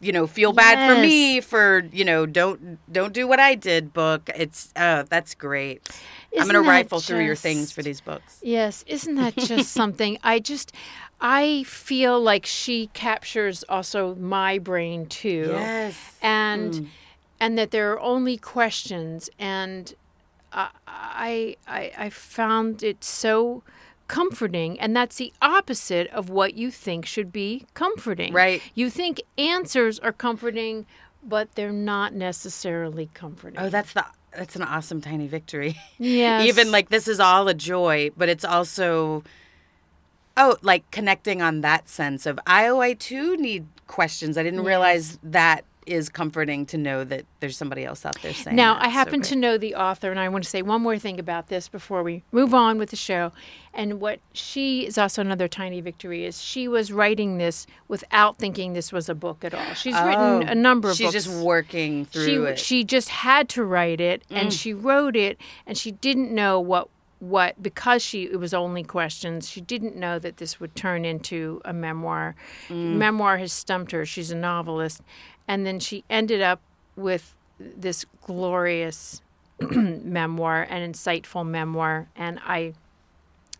you 0.00 0.12
know 0.12 0.26
feel 0.26 0.52
bad 0.52 0.94
for 0.94 1.00
me 1.00 1.40
for 1.40 1.84
you 1.92 2.04
know 2.04 2.26
don't 2.26 2.78
don't 2.92 3.12
do 3.14 3.26
what 3.26 3.40
i 3.40 3.54
did 3.54 3.92
book. 3.92 4.30
It's 4.34 4.72
uh 4.76 5.04
that's 5.08 5.34
great. 5.34 5.88
I'm 6.38 6.46
gonna 6.46 6.60
rifle 6.60 7.00
through 7.00 7.24
your 7.24 7.34
things 7.36 7.72
for 7.72 7.82
these 7.82 8.00
books. 8.00 8.40
Yes, 8.42 8.84
isn't 8.86 9.14
that 9.14 9.36
just 9.36 9.72
something? 9.80 10.18
I 10.22 10.38
just, 10.38 10.72
I 11.20 11.62
feel 11.64 12.20
like 12.20 12.44
she 12.44 12.88
captures 12.88 13.64
also 13.68 14.14
my 14.16 14.58
brain 14.58 15.06
too. 15.06 15.48
yes. 15.52 15.96
And 16.20 16.90
and 17.40 17.56
that 17.58 17.70
there 17.70 17.92
are 17.92 18.00
only 18.00 18.36
questions. 18.36 19.30
And 19.38 19.94
I, 20.52 20.68
I 20.86 21.56
I 21.66 21.92
I 21.96 22.10
found 22.10 22.82
it 22.82 23.02
so 23.02 23.62
comforting 24.08 24.78
and 24.78 24.94
that's 24.94 25.16
the 25.16 25.32
opposite 25.42 26.08
of 26.08 26.30
what 26.30 26.54
you 26.54 26.70
think 26.70 27.06
should 27.06 27.32
be 27.32 27.66
comforting. 27.74 28.32
Right. 28.32 28.62
You 28.74 28.90
think 28.90 29.20
answers 29.36 29.98
are 29.98 30.12
comforting 30.12 30.86
but 31.22 31.54
they're 31.54 31.72
not 31.72 32.14
necessarily 32.14 33.10
comforting. 33.12 33.58
oh 33.58 33.68
that's 33.68 33.92
the 33.92 34.04
that's 34.32 34.54
an 34.54 34.62
awesome 34.62 35.00
tiny 35.00 35.26
victory 35.26 35.76
yeah 35.98 36.42
even 36.42 36.70
like 36.70 36.88
this 36.88 37.08
is 37.08 37.18
all 37.18 37.48
a 37.48 37.54
joy 37.54 38.10
but 38.16 38.28
it's 38.28 38.44
also 38.44 39.24
oh 40.36 40.56
like 40.62 40.88
connecting 40.90 41.42
on 41.42 41.62
that 41.62 41.88
sense 41.88 42.26
of 42.26 42.38
i 42.46 42.66
oh 42.68 42.80
i 42.80 42.92
too 42.92 43.36
need 43.38 43.66
questions 43.86 44.36
i 44.38 44.42
didn't 44.42 44.62
realize 44.62 45.18
that 45.22 45.64
is 45.86 46.08
comforting 46.08 46.66
to 46.66 46.76
know 46.76 47.04
that 47.04 47.24
there's 47.40 47.56
somebody 47.56 47.84
else 47.84 48.04
out 48.04 48.20
there 48.22 48.34
saying 48.34 48.56
Now. 48.56 48.76
I 48.80 48.88
happen 48.88 49.20
great. 49.20 49.24
to 49.30 49.36
know 49.36 49.56
the 49.56 49.74
author, 49.76 50.10
and 50.10 50.18
I 50.18 50.28
want 50.28 50.44
to 50.44 50.50
say 50.50 50.60
one 50.62 50.82
more 50.82 50.98
thing 50.98 51.18
about 51.20 51.48
this 51.48 51.68
before 51.68 52.02
we 52.02 52.22
move 52.32 52.52
on 52.52 52.76
with 52.78 52.90
the 52.90 52.96
show. 52.96 53.32
And 53.72 54.00
what 54.00 54.18
she 54.32 54.86
is 54.86 54.98
also 54.98 55.20
another 55.20 55.48
tiny 55.48 55.80
victory 55.80 56.24
is 56.24 56.42
she 56.42 56.66
was 56.66 56.90
writing 56.92 57.38
this 57.38 57.66
without 57.88 58.36
thinking 58.38 58.72
this 58.72 58.90
was 58.92 59.08
a 59.08 59.14
book 59.14 59.44
at 59.44 59.54
all. 59.54 59.74
She's 59.74 59.94
Oh, 59.96 60.06
written 60.06 60.48
a 60.48 60.54
number 60.54 60.90
of 60.90 60.96
she's 60.96 61.06
books. 61.06 61.14
She's 61.14 61.24
just 61.26 61.44
working 61.44 62.04
through 62.06 62.24
she 62.26 62.34
it 62.34 62.54
Mm. 62.56 62.58
she 62.58 62.84
just 62.84 63.08
had 63.10 63.48
to 63.50 63.64
write 63.64 64.00
it, 64.00 64.22
and 64.30 64.52
she 64.52 64.72
wrote 64.74 65.14
it, 65.16 65.38
and 65.66 65.76
she 65.78 65.92
didn't 65.92 66.32
know 66.34 66.58
what 66.58 66.88
what 67.18 67.62
because 67.62 68.02
she 68.02 68.24
it 68.24 68.38
was 68.38 68.52
only 68.52 68.82
questions 68.82 69.48
she 69.48 69.58
didn't 69.62 69.96
know 69.96 70.18
that 70.18 70.36
this 70.36 70.60
would 70.60 70.76
turn 70.76 71.02
into 71.06 71.62
a 71.64 71.72
memoir 71.72 72.34
Mm. 72.68 72.96
memoir 72.96 73.38
has 73.38 73.54
stumped 73.54 73.90
her 73.92 74.04
she's 74.04 74.30
a 74.30 74.34
novelist 74.34 75.00
and 75.48 75.66
then 75.66 75.78
she 75.80 76.04
ended 76.10 76.42
up 76.42 76.60
with 76.96 77.34
this 77.58 78.04
glorious 78.26 79.20
memoir 79.60 80.62
an 80.68 80.92
insightful 80.92 81.46
memoir 81.46 82.08
and 82.16 82.38
i 82.46 82.72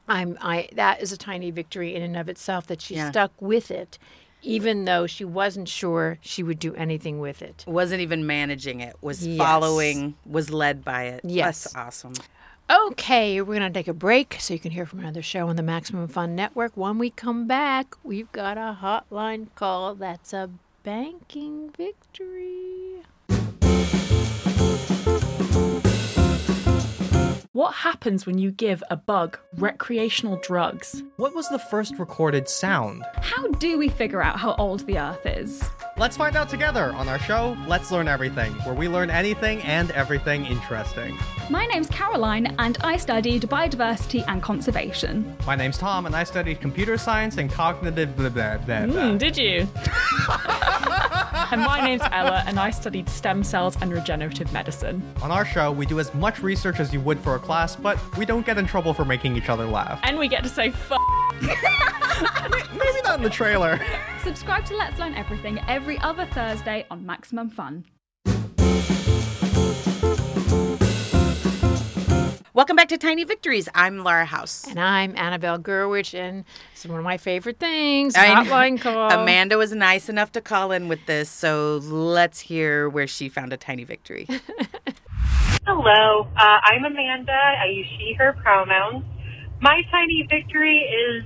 i'm 0.09 0.37
i 0.41 0.69
that 0.75 1.01
is 1.03 1.13
a 1.13 1.17
tiny 1.17 1.51
victory 1.51 1.95
in 1.95 2.03
and 2.03 2.17
of 2.17 2.29
itself 2.29 2.67
that 2.67 2.81
she 2.83 2.95
Yeah. 2.97 3.11
stuck 3.11 3.33
with 3.41 3.71
it 3.71 3.99
even 4.43 4.85
though 4.85 5.07
she 5.07 5.25
wasn't 5.25 5.69
sure 5.69 6.19
she 6.21 6.43
would 6.43 6.59
do 6.59 6.75
anything 6.75 7.19
with 7.21 7.41
it 7.41 7.65
wasn't 7.67 8.01
even 8.03 8.27
managing 8.27 8.81
it 8.81 8.95
was 9.01 9.27
Yes. 9.27 9.39
following 9.39 10.15
was 10.27 10.51
led 10.51 10.85
by 10.85 11.05
it 11.05 11.21
Yes. 11.25 11.65
that's 11.65 11.77
awesome 11.77 12.13
Okay, 12.69 13.41
we're 13.41 13.55
going 13.61 13.73
to 13.73 13.79
take 13.79 13.87
a 13.87 13.95
break 13.95 14.39
so 14.41 14.53
you 14.53 14.59
can 14.59 14.73
hear 14.73 14.85
from 14.87 14.99
another 14.99 15.23
show 15.23 15.49
on 15.49 15.55
the 15.55 15.63
Maximum 15.63 16.09
Fun 16.09 16.35
Network. 16.35 16.77
When 16.77 16.99
we 16.99 17.11
come 17.11 17.47
back, 17.47 17.95
we've 18.03 18.33
got 18.33 18.59
a 18.59 18.77
hotline 18.83 19.55
call 19.55 19.95
that's 19.95 20.33
a 20.33 20.51
banking 20.87 21.69
victory. 21.77 23.03
What 27.53 27.75
happens 27.75 28.25
when 28.25 28.39
you 28.39 28.53
give 28.53 28.85
a 28.89 28.97
bug 28.97 29.37
recreational 29.57 30.39
drugs? 30.45 31.03
What 31.17 31.35
was 31.35 31.49
the 31.49 31.59
first 31.59 31.99
recorded 31.99 32.49
sound? 32.49 33.03
How 33.17 33.49
do 33.49 33.79
we 33.79 33.89
figure 33.89 34.23
out 34.23 34.39
how 34.39 34.55
old 34.59 34.87
the 34.87 34.99
Earth 34.99 35.27
is? 35.27 35.69
Let's 35.97 36.17
find 36.17 36.37
out 36.37 36.49
together 36.49 36.93
on 36.93 37.09
our 37.09 37.19
show, 37.19 37.57
Let's 37.67 37.91
Learn 37.91 38.07
Everything, 38.07 38.53
where 38.65 38.75
we 38.75 38.87
learn 38.87 39.11
anything 39.11 39.63
and 39.63 39.91
everything 39.91 40.47
interesting. 40.47 41.19
My 41.51 41.67
name's 41.67 41.89
Caroline, 41.89 42.55
and 42.61 42.79
I 42.83 42.97
studied 42.97 43.43
biodiversity 43.43 44.23
and 44.29 44.41
conservation. 44.41 45.37
My 45.47 45.57
name's 45.57 45.79
Tom, 45.79 46.07
and 46.07 46.15
I 46.15 46.23
studied 46.23 46.61
computer 46.61 46.97
science 46.97 47.39
and 47.39 47.51
cognitive 47.51 48.15
blah 48.15 48.29
blah 48.29 48.59
blah. 48.59 48.87
blah. 48.87 49.11
Hmm, 49.11 49.17
did 49.17 49.37
you? 49.37 49.67
and 51.51 51.61
my 51.61 51.81
name's 51.81 52.03
Ella, 52.11 52.43
and 52.47 52.59
I 52.59 52.71
studied 52.71 53.09
stem 53.09 53.43
cells 53.43 53.77
and 53.81 53.93
regenerative 53.93 54.53
medicine. 54.53 55.03
On 55.23 55.31
our 55.31 55.45
show, 55.45 55.73
we 55.73 55.87
do 55.87 56.01
as 56.01 56.13
much 56.15 56.43
research 56.43 56.81
as 56.81 56.93
you 56.93 57.01
would 57.01 57.19
for 57.21 57.35
a 57.35 57.39
class, 57.39 57.77
but 57.77 57.99
we 58.17 58.25
don't 58.25 58.45
get 58.45 58.59
in 58.59 58.67
trouble 58.67 58.95
for 58.95 59.05
making 59.05 59.37
each 59.37 59.49
other 59.49 59.67
laugh. 59.67 60.01
And 60.03 60.19
we 60.19 60.29
get 60.29 60.43
to 60.45 60.49
say 60.49 60.69
f. 60.69 60.93
Maybe 61.43 63.01
not 63.05 63.19
in 63.19 63.23
the 63.23 63.31
trailer. 63.31 63.81
Subscribe 64.23 64.65
to 64.67 64.77
Let's 64.77 64.99
Learn 64.99 65.15
Everything 65.15 65.61
every 65.69 65.99
other 66.01 66.27
Thursday 66.27 66.87
on 66.91 67.05
Maximum 67.05 67.51
Fun. 67.51 67.85
Welcome 72.57 72.75
back 72.75 72.89
to 72.89 72.97
tiny 72.97 73.23
victories 73.23 73.69
i'm 73.75 74.03
laura 74.03 74.25
house 74.25 74.67
And 74.67 74.81
I'm 74.81 75.15
Annabelle 75.15 75.59
Gurwitch, 75.59 76.19
and 76.19 76.47
it's 76.73 76.87
one 76.87 76.99
of 76.99 77.05
my 77.05 77.19
favorite 77.19 77.59
things. 77.59 78.15
Hotline 78.15 78.81
call. 78.81 79.11
amanda 79.13 79.59
was 79.59 79.73
nice 79.73 80.09
enough 80.09 80.33
to 80.33 80.41
call 80.41 80.73
in 80.73 80.89
with 80.89 81.05
this 81.05 81.29
so 81.29 81.77
let's 81.85 82.41
hear 82.41 82.89
where 82.89 83.07
she 83.07 83.29
found 83.29 83.53
a 83.53 83.59
tiny 83.59 83.85
victory 83.85 84.27
Hello, 85.67 86.29
uh, 86.37 86.59
I'm 86.65 86.85
Amanda. 86.85 87.33
I 87.33 87.67
use 87.73 87.89
she, 87.99 88.15
her 88.19 88.35
pronouns. 88.41 89.05
My 89.61 89.83
tiny 89.91 90.25
victory 90.31 90.79
is 90.79 91.25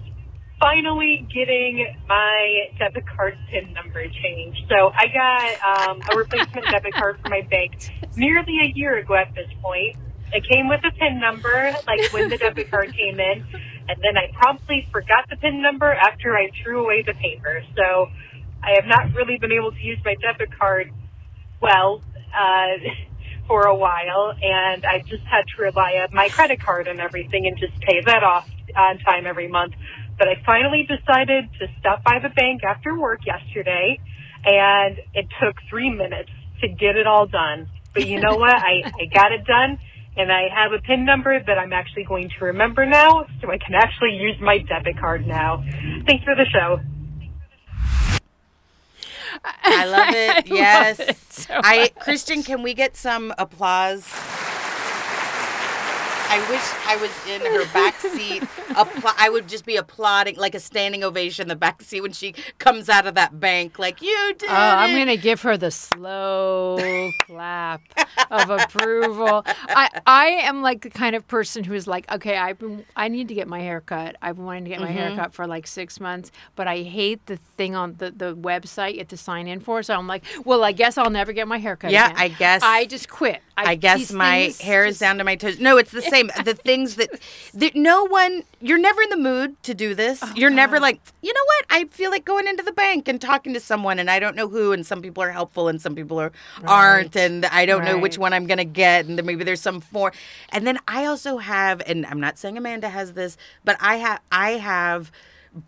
finally 0.59 1.29
getting 1.33 1.95
my 2.09 2.71
debit 2.79 3.05
card 3.15 3.37
PIN 3.51 3.75
number 3.75 4.03
changed. 4.23 4.61
So 4.71 4.93
I 4.97 5.09
got 5.13 5.89
um, 5.91 6.01
a 6.11 6.17
replacement 6.17 6.67
debit 6.71 6.95
card 6.95 7.19
for 7.23 7.29
my 7.29 7.43
bank 7.51 7.91
nearly 8.17 8.61
a 8.65 8.73
year 8.75 8.97
ago 8.97 9.15
at 9.15 9.35
this 9.35 9.49
point. 9.61 9.97
It 10.33 10.47
came 10.49 10.69
with 10.69 10.81
a 10.85 10.93
PIN 10.93 11.21
number, 11.21 11.75
like 11.87 12.13
when 12.13 12.29
the 12.29 12.37
debit 12.39 12.71
card 12.71 12.95
came 12.95 13.19
in, 13.19 13.45
and 13.89 13.99
then 14.03 14.17
I 14.17 14.31
promptly 14.33 14.87
forgot 14.93 15.29
the 15.29 15.37
PIN 15.37 15.61
number 15.61 15.93
after 15.93 16.37
I 16.37 16.51
threw 16.63 16.85
away 16.85 17.03
the 17.03 17.15
paper. 17.15 17.63
So 17.77 18.09
I 18.63 18.73
have 18.77 18.87
not 18.87 19.13
really 19.15 19.39
been 19.39 19.53
able 19.53 19.73
to 19.73 19.81
use 19.81 19.99
my 20.05 20.15
debit 20.21 20.57
card 20.57 20.93
well 21.61 22.03
uh, 22.35 22.79
for 23.49 23.65
a 23.65 23.75
while, 23.75 24.33
and 24.41 24.85
I 24.85 25.01
just 25.01 25.25
had 25.25 25.43
to 25.57 25.63
rely 25.63 25.95
on 26.03 26.15
my 26.15 26.29
credit 26.29 26.63
card 26.63 26.87
and 26.87 27.01
everything 27.01 27.47
and 27.47 27.59
just 27.59 27.81
pay 27.81 28.01
that 28.07 28.23
off 28.23 28.49
on 28.77 28.99
time 28.99 29.27
every 29.27 29.49
month. 29.49 29.75
But 30.19 30.29
I 30.29 30.41
finally 30.47 30.87
decided 30.87 31.49
to 31.59 31.67
stop 31.81 32.05
by 32.05 32.21
the 32.23 32.29
bank 32.29 32.63
after 32.63 32.97
work 32.97 33.21
yesterday, 33.27 33.99
and 34.45 34.99
it 35.15 35.27
took 35.43 35.57
three 35.69 35.91
minutes 35.91 36.31
to 36.61 36.69
get 36.69 36.97
it 36.97 37.07
all 37.07 37.27
done. 37.27 37.69
But 37.93 38.07
you 38.07 38.21
know 38.21 38.37
what? 38.37 38.55
I, 38.55 38.83
I 38.85 39.07
got 39.13 39.33
it 39.33 39.45
done, 39.47 39.79
and 40.17 40.31
I 40.33 40.49
have 40.55 40.73
a 40.73 40.81
PIN 40.83 41.05
number 41.05 41.39
that 41.43 41.59
I'm 41.59 41.73
actually 41.73 42.05
going 42.05 42.29
to 42.39 42.45
remember 42.47 42.85
now, 42.87 43.25
so 43.41 43.51
I 43.51 43.59
can 43.59 43.75
actually 43.75 44.13
use 44.17 44.37
my 44.41 44.59
debit 44.59 44.99
card 44.99 45.27
now. 45.27 45.65
Thanks 46.07 46.25
for 46.25 46.35
the 46.35 46.47
show. 46.53 46.81
i 49.65 49.87
love 49.87 50.09
it 50.15 50.31
I 50.31 50.35
love 50.37 50.47
yes 50.47 50.99
it 51.01 51.17
so 51.33 51.61
i 51.63 51.79
much. 51.79 51.95
christian 51.97 52.43
can 52.43 52.63
we 52.63 52.75
get 52.75 52.97
some 52.97 53.33
applause 53.39 54.07
I 56.33 56.39
wish 56.49 56.63
I 56.87 56.97
was 56.97 57.11
in 57.29 57.41
her 57.41 57.65
back 57.73 57.99
seat. 58.01 58.43
Appla- 58.71 59.15
I 59.19 59.29
would 59.29 59.49
just 59.49 59.65
be 59.67 59.77
applauding, 59.77 60.37
like 60.37 60.55
a 60.55 60.61
standing 60.61 61.03
ovation 61.03 61.43
in 61.45 61.49
the 61.49 61.57
back 61.57 61.83
seat 61.83 62.01
when 62.03 62.13
she 62.13 62.35
comes 62.59 62.89
out 62.89 63.07
of 63.07 63.17
that 63.17 63.41
bank. 63.41 63.79
Like 63.79 64.01
you 64.01 64.35
did. 64.39 64.49
Oh, 64.49 64.55
I'm 64.55 64.97
gonna 64.97 65.17
give 65.17 65.43
her 65.43 65.57
the 65.57 65.71
slow 65.71 67.11
clap 67.27 67.81
of 68.31 68.51
approval. 68.51 69.43
I 69.47 69.89
I 70.07 70.27
am 70.43 70.63
like 70.63 70.83
the 70.83 70.91
kind 70.91 71.17
of 71.17 71.27
person 71.27 71.65
who 71.65 71.75
is 71.75 71.87
like, 71.87 72.11
okay, 72.13 72.37
I've 72.37 72.59
been 72.59 72.85
I 72.97 73.09
need 73.09 73.29
to 73.29 73.35
get 73.35 73.49
my 73.49 73.61
hair 73.61 73.81
cut. 73.81 74.17
I've 74.23 74.37
been 74.37 74.45
wanting 74.45 74.65
to 74.65 74.71
get 74.71 74.81
my 74.81 74.87
hair 74.91 75.01
Mm-hmm. 75.11 75.19
cut 75.19 75.35
for 75.35 75.47
like 75.47 75.67
six 75.67 75.99
months, 75.99 76.31
but 76.57 76.69
I 76.69 76.83
hate 76.83 77.25
the 77.27 77.37
thing 77.57 77.75
on 77.75 77.95
the, 77.99 78.11
the 78.11 78.37
website 78.37 78.93
you 78.93 78.99
have 78.99 79.09
to 79.09 79.17
sign 79.17 79.49
in 79.49 79.59
for. 79.61 79.83
So 79.83 79.95
I'm 79.95 80.07
like, 80.07 80.25
well, 80.45 80.63
I 80.63 80.73
guess 80.73 80.99
I'll 80.99 81.11
never 81.11 81.33
get 81.33 81.49
my 81.49 81.59
hair 81.59 81.75
cut. 81.75 81.91
Yeah, 81.91 82.07
again. 82.11 82.17
I 82.19 82.29
guess- 82.29 82.63
I 82.63 82.85
just 82.87 83.09
quit. 83.09 83.41
I 83.67 83.75
guess 83.75 84.13
my 84.13 84.53
hair 84.61 84.85
is 84.85 84.95
just- 84.95 85.01
down 85.01 85.19
to 85.19 85.25
my 85.25 85.37
toes. 85.37 85.61
No, 85.61 85.77
it's 85.77 85.91
the 85.91 86.03
same. 86.03 86.31
the 86.45 86.55
things 86.55 86.97
that, 86.97 87.11
that 87.55 87.75
no 87.77 88.05
one, 88.05 88.43
you're 88.61 88.79
never 88.79 89.03
in 89.03 89.11
the 89.11 89.17
mood 89.17 89.63
to 89.65 89.75
do 89.75 89.95
this. 89.95 90.21
Oh, 90.23 90.33
you're 90.35 90.51
never 90.51 90.81
like, 90.81 91.01
you 91.23 91.33
know 91.33 91.45
what? 91.45 91.67
I 91.71 91.85
feel 91.87 92.11
like 92.11 92.25
going 92.25 92.47
into 92.47 92.63
the 92.63 92.73
bank 92.73 93.09
and 93.09 93.21
talking 93.21 93.55
to 93.55 93.61
someone, 93.61 93.99
and 93.99 94.11
I 94.11 94.19
don't 94.19 94.37
know 94.37 94.49
who, 94.49 94.73
and 94.73 94.87
some 94.87 95.03
people 95.03 95.23
are 95.23 95.31
helpful 95.31 95.69
and 95.69 95.81
some 95.81 95.95
people 95.95 96.21
are 96.21 96.33
aren't, 96.67 97.17
and 97.17 97.47
I 97.47 97.67
don't 97.67 97.85
know 97.85 97.99
which 97.99 98.19
one 98.19 98.33
I'm 98.33 98.47
gonna 98.47 98.65
get, 98.65 99.07
and 99.07 99.19
then 99.19 99.27
maybe 99.27 99.45
there's 99.45 99.61
some 99.61 99.81
for. 99.81 100.13
And 100.51 100.67
then 100.67 100.79
I 100.89 101.07
also 101.07 101.39
have, 101.39 101.83
and 101.87 102.07
I'm 102.07 102.21
not 102.21 102.39
saying 102.39 102.57
Amanda 102.57 102.89
has 102.89 103.13
this, 103.15 103.37
but 103.65 103.77
I 103.81 103.97
have, 103.97 104.21
I 104.33 104.51
have 104.53 105.13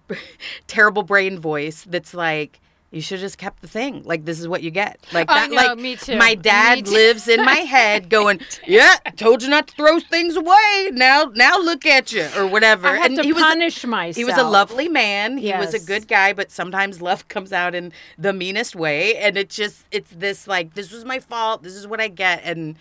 terrible 0.67 1.03
brain 1.03 1.39
voice 1.39 1.85
that's 1.89 2.15
like. 2.15 2.61
You 2.93 3.01
should 3.01 3.21
have 3.21 3.25
just 3.25 3.39
kept 3.39 3.63
the 3.63 3.69
thing. 3.69 4.03
Like 4.05 4.27
this 4.27 4.39
is 4.39 4.47
what 4.47 4.63
you 4.63 4.71
get. 4.71 5.05
Like 5.15 5.31
I 5.31 5.41
that. 5.41 5.51
know, 5.51 5.57
like 5.57 5.79
me 5.79 5.97
too. 5.97 6.17
My 6.19 6.35
dad 6.35 6.85
too. 6.85 6.93
lives 6.93 7.27
in 7.27 7.43
my 7.43 7.55
head, 7.55 8.09
going, 8.11 8.41
"Yeah, 8.67 8.97
told 9.17 9.43
you 9.43 9.49
not 9.49 9.69
to 9.69 9.75
throw 9.75 9.99
things 9.99 10.37
away. 10.37 10.91
Now, 10.93 11.33
now 11.35 11.59
look 11.59 11.87
at 11.87 12.13
you, 12.13 12.29
or 12.37 12.47
whatever." 12.47 12.89
I 12.89 12.97
have 12.97 13.07
and 13.07 13.17
to 13.17 13.23
he 13.23 13.33
was 13.33 13.43
punish 13.43 13.87
myself. 13.87 14.17
he 14.17 14.27
was 14.27 14.37
a 14.37 14.45
lovely 14.45 14.89
man. 14.89 15.39
He 15.39 15.53
was 15.55 15.73
a 15.73 15.81
good 15.81 16.07
guy, 16.07 16.35
but 16.35 16.51
sometimes 16.51 17.01
love 17.01 17.29
comes 17.29 17.51
out 17.51 17.75
in 17.75 17.93
the 18.19 18.35
meanest 18.35 18.77
way, 18.77 19.17
and 19.17 19.39
it 19.39 19.49
just 19.49 19.87
it's 19.91 20.11
this 20.11 20.47
like 20.47 20.75
this 20.75 20.93
was 20.93 21.07
my 21.07 21.19
fault. 21.19 21.63
This 21.63 21.75
is 21.75 21.87
what 21.87 21.99
I 21.99 22.09
get, 22.09 22.43
and 22.45 22.77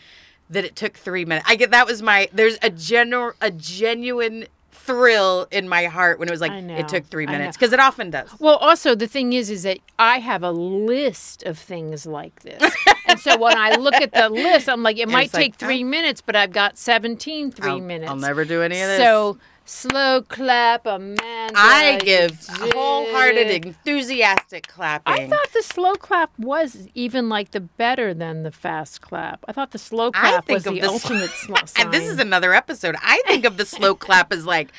that 0.50 0.66
it 0.66 0.76
took 0.76 0.98
three 0.98 1.24
minutes. 1.24 1.48
I 1.50 1.56
get 1.56 1.72
that 1.72 1.88
was 1.88 2.02
my 2.02 2.28
there's 2.34 2.58
a 2.62 2.70
general 2.70 3.32
a 3.40 3.50
genuine 3.50 4.46
thrill 4.86 5.48
in 5.52 5.70
my 5.70 5.86
heart 5.86 6.20
when 6.20 6.28
it 6.28 6.32
was 6.32 6.42
like 6.42 6.52
it 6.52 6.88
took 6.88 7.06
three 7.06 7.26
minutes 7.26 7.58
because 7.58 7.74
it 7.74 7.80
often 7.80 8.10
does. 8.10 8.30
Well, 8.40 8.58
also 8.58 8.96
the 8.96 9.08
thing 9.08 9.34
is, 9.34 9.50
is 9.50 9.64
that 9.64 9.80
I 10.00 10.20
have 10.20 10.44
a 10.44 10.52
list 10.52 11.44
of 11.44 11.58
things 11.58 12.06
like 12.06 12.42
this, 12.42 12.76
and 13.08 13.20
so 13.20 13.38
when 13.38 13.58
I 13.58 13.76
look 13.76 13.96
at 13.96 14.12
the 14.14 14.30
list, 14.30 14.68
I'm 14.70 14.84
like, 14.84 14.98
it 14.98 15.08
might 15.08 15.34
like, 15.34 15.44
take 15.44 15.56
three 15.56 15.84
oh. 15.84 15.88
minutes, 15.88 16.22
but 16.22 16.36
I've 16.36 16.52
got 16.52 16.78
17 16.78 17.52
three 17.52 17.70
I'll- 17.70 17.80
minutes. 17.80 18.10
I'll 18.10 18.18
never 18.18 18.46
do 18.46 18.62
any 18.62 18.80
of 18.82 18.88
this. 18.88 18.98
So 18.98 19.38
slow 19.66 20.22
clap, 20.22 20.86
Amanda. 20.86 21.54
I 21.56 22.00
give 22.04 22.46
wholehearted, 22.50 23.66
enthusiastic 23.66 24.68
clapping. 24.68 25.14
I 25.14 25.28
thought 25.28 25.52
the 25.54 25.64
slow 25.64 25.94
clap 25.94 26.38
was 26.38 26.88
even 26.94 27.30
like 27.30 27.52
the 27.52 27.62
better 27.62 28.14
than 28.14 28.44
the 28.44 28.52
fast 28.52 29.02
clap. 29.02 29.44
I 29.48 29.54
thought 29.54 29.72
the 29.72 29.78
slow 29.80 30.12
I 30.14 30.32
clap 30.32 30.50
was 30.50 30.64
the 30.64 30.72
the 30.72 30.84
ultimate 30.84 31.30
slow 31.32 31.58
And 31.78 31.94
this 31.94 32.04
is 32.10 32.20
another 32.20 32.54
episode. 32.54 32.96
I 33.02 33.22
think 33.28 33.46
of 33.46 33.58
the 33.58 33.66
slow 33.66 33.96
clap 34.06 34.32
as 34.34 34.46
like, 34.46 34.72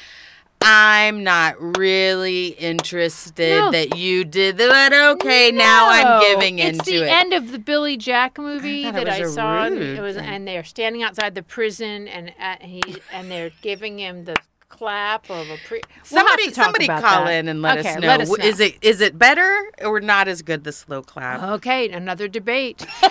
I'm 0.65 1.25
not 1.25 1.57
really 1.77 2.49
interested 2.49 3.59
No. 3.59 3.73
that 3.73 3.97
you 3.97 4.25
did 4.25 4.59
that, 4.59 4.91
but 4.91 4.93
okay, 5.17 5.51
now 5.51 5.89
I'm 5.89 6.21
giving 6.21 6.61
it's 6.61 6.79
into 6.79 6.91
it. 6.93 6.95
It's 6.95 7.11
the 7.11 7.13
end 7.13 7.33
of 7.33 7.51
the 7.51 7.59
Billy 7.59 7.97
Jack 7.97 8.39
movie 8.39 8.85
it 8.85 8.95
that 8.95 9.09
I 9.09 9.25
saw. 9.25 9.67
It 9.67 10.01
was, 10.01 10.17
and 10.17 10.47
they're 10.47 10.63
standing 10.63 11.03
outside 11.03 11.35
the 11.35 11.43
prison, 11.43 12.07
and 12.07 12.33
uh, 12.41 12.57
he 12.61 12.81
and 13.13 13.29
they're 13.29 13.51
giving 13.61 13.99
him 13.99 14.25
the 14.25 14.37
clap 14.73 15.31
of 15.31 15.51
a 15.51 15.59
pre. 15.67 15.81
We'll 15.81 16.05
somebody, 16.05 16.51
somebody 16.53 16.87
call 16.87 17.27
that. 17.27 17.31
in 17.31 17.49
and 17.49 17.63
let 17.63 17.79
okay, 17.79 17.91
us 17.91 18.01
know. 18.01 18.07
Let 18.09 18.21
us 18.23 18.29
know. 18.29 18.45
Is 18.45 18.59
it 18.59 18.79
is 18.81 19.01
it 19.01 19.19
better 19.19 19.71
or 19.85 20.01
not 20.01 20.27
as 20.27 20.43
good? 20.43 20.65
The 20.65 20.73
slow 20.73 21.03
clap. 21.03 21.43
Okay, 21.57 21.91
another 21.91 22.27
debate. 22.27 22.85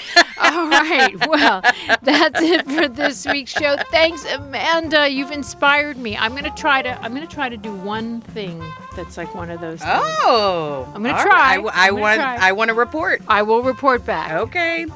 All 0.42 0.70
right. 0.70 1.16
Well, 1.28 1.62
that's 2.02 2.42
it 2.42 2.66
for 2.66 2.88
this 2.88 3.26
week's 3.28 3.52
show. 3.52 3.78
Thanks, 3.92 4.26
Amanda. 4.26 5.08
You've 5.08 5.32
inspired 5.32 5.98
me. 5.98 6.18
I'm 6.18 6.36
gonna 6.36 6.54
try 6.56 6.82
to. 6.82 7.02
I'm 7.02 7.14
gonna 7.14 7.28
try 7.28 7.48
to 7.48 7.58
do 7.58 7.74
one 7.74 8.22
thing 8.22 8.62
that's 8.96 9.18
like 9.18 9.34
one 9.36 9.52
of 9.52 9.62
those. 9.62 9.80
Things. 9.80 9.92
Oh, 9.94 10.92
I'm 10.96 11.04
gonna 11.04 11.22
try. 11.22 11.58
right. 11.58 11.74
I, 11.74 11.86
I 11.86 11.88
I'm 11.88 11.92
gonna 11.92 12.02
want. 12.02 12.20
try. 12.20 12.38
I 12.38 12.52
want 12.54 12.70
to 12.70 12.74
report. 12.76 13.22
I 13.28 13.44
will 13.44 13.62
report 13.62 14.06
back. 14.06 14.32
Okay. 14.32 14.88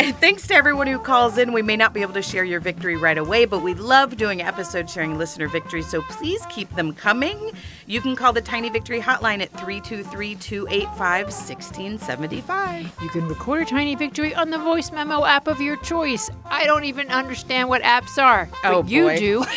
And 0.00 0.16
thanks 0.16 0.46
to 0.46 0.54
everyone 0.54 0.86
who 0.86 0.98
calls 0.98 1.36
in. 1.36 1.52
We 1.52 1.60
may 1.60 1.76
not 1.76 1.92
be 1.92 2.00
able 2.00 2.14
to 2.14 2.22
share 2.22 2.42
your 2.42 2.58
victory 2.58 2.96
right 2.96 3.18
away, 3.18 3.44
but 3.44 3.62
we 3.62 3.74
love 3.74 4.16
doing 4.16 4.40
episodes 4.40 4.90
sharing 4.92 5.18
listener 5.18 5.46
victories, 5.46 5.88
so 5.90 6.00
please 6.02 6.40
keep 6.48 6.74
them 6.74 6.94
coming. 6.94 7.50
You 7.86 8.00
can 8.00 8.16
call 8.16 8.32
the 8.32 8.40
Tiny 8.40 8.70
Victory 8.70 8.98
Hotline 9.00 9.42
at 9.42 9.50
323 9.60 10.36
285 10.36 11.26
1675. 11.26 12.92
You 13.02 13.08
can 13.10 13.28
record 13.28 13.62
a 13.62 13.66
tiny 13.66 13.94
victory 13.94 14.34
on 14.34 14.48
the 14.48 14.58
voice 14.58 14.90
memo 14.90 15.26
app 15.26 15.46
of 15.46 15.60
your 15.60 15.76
choice. 15.76 16.30
I 16.46 16.64
don't 16.64 16.84
even 16.84 17.08
understand 17.08 17.68
what 17.68 17.82
apps 17.82 18.16
are. 18.22 18.48
But 18.62 18.72
Oh, 18.72 18.82
you 18.84 19.14
do. 19.18 19.44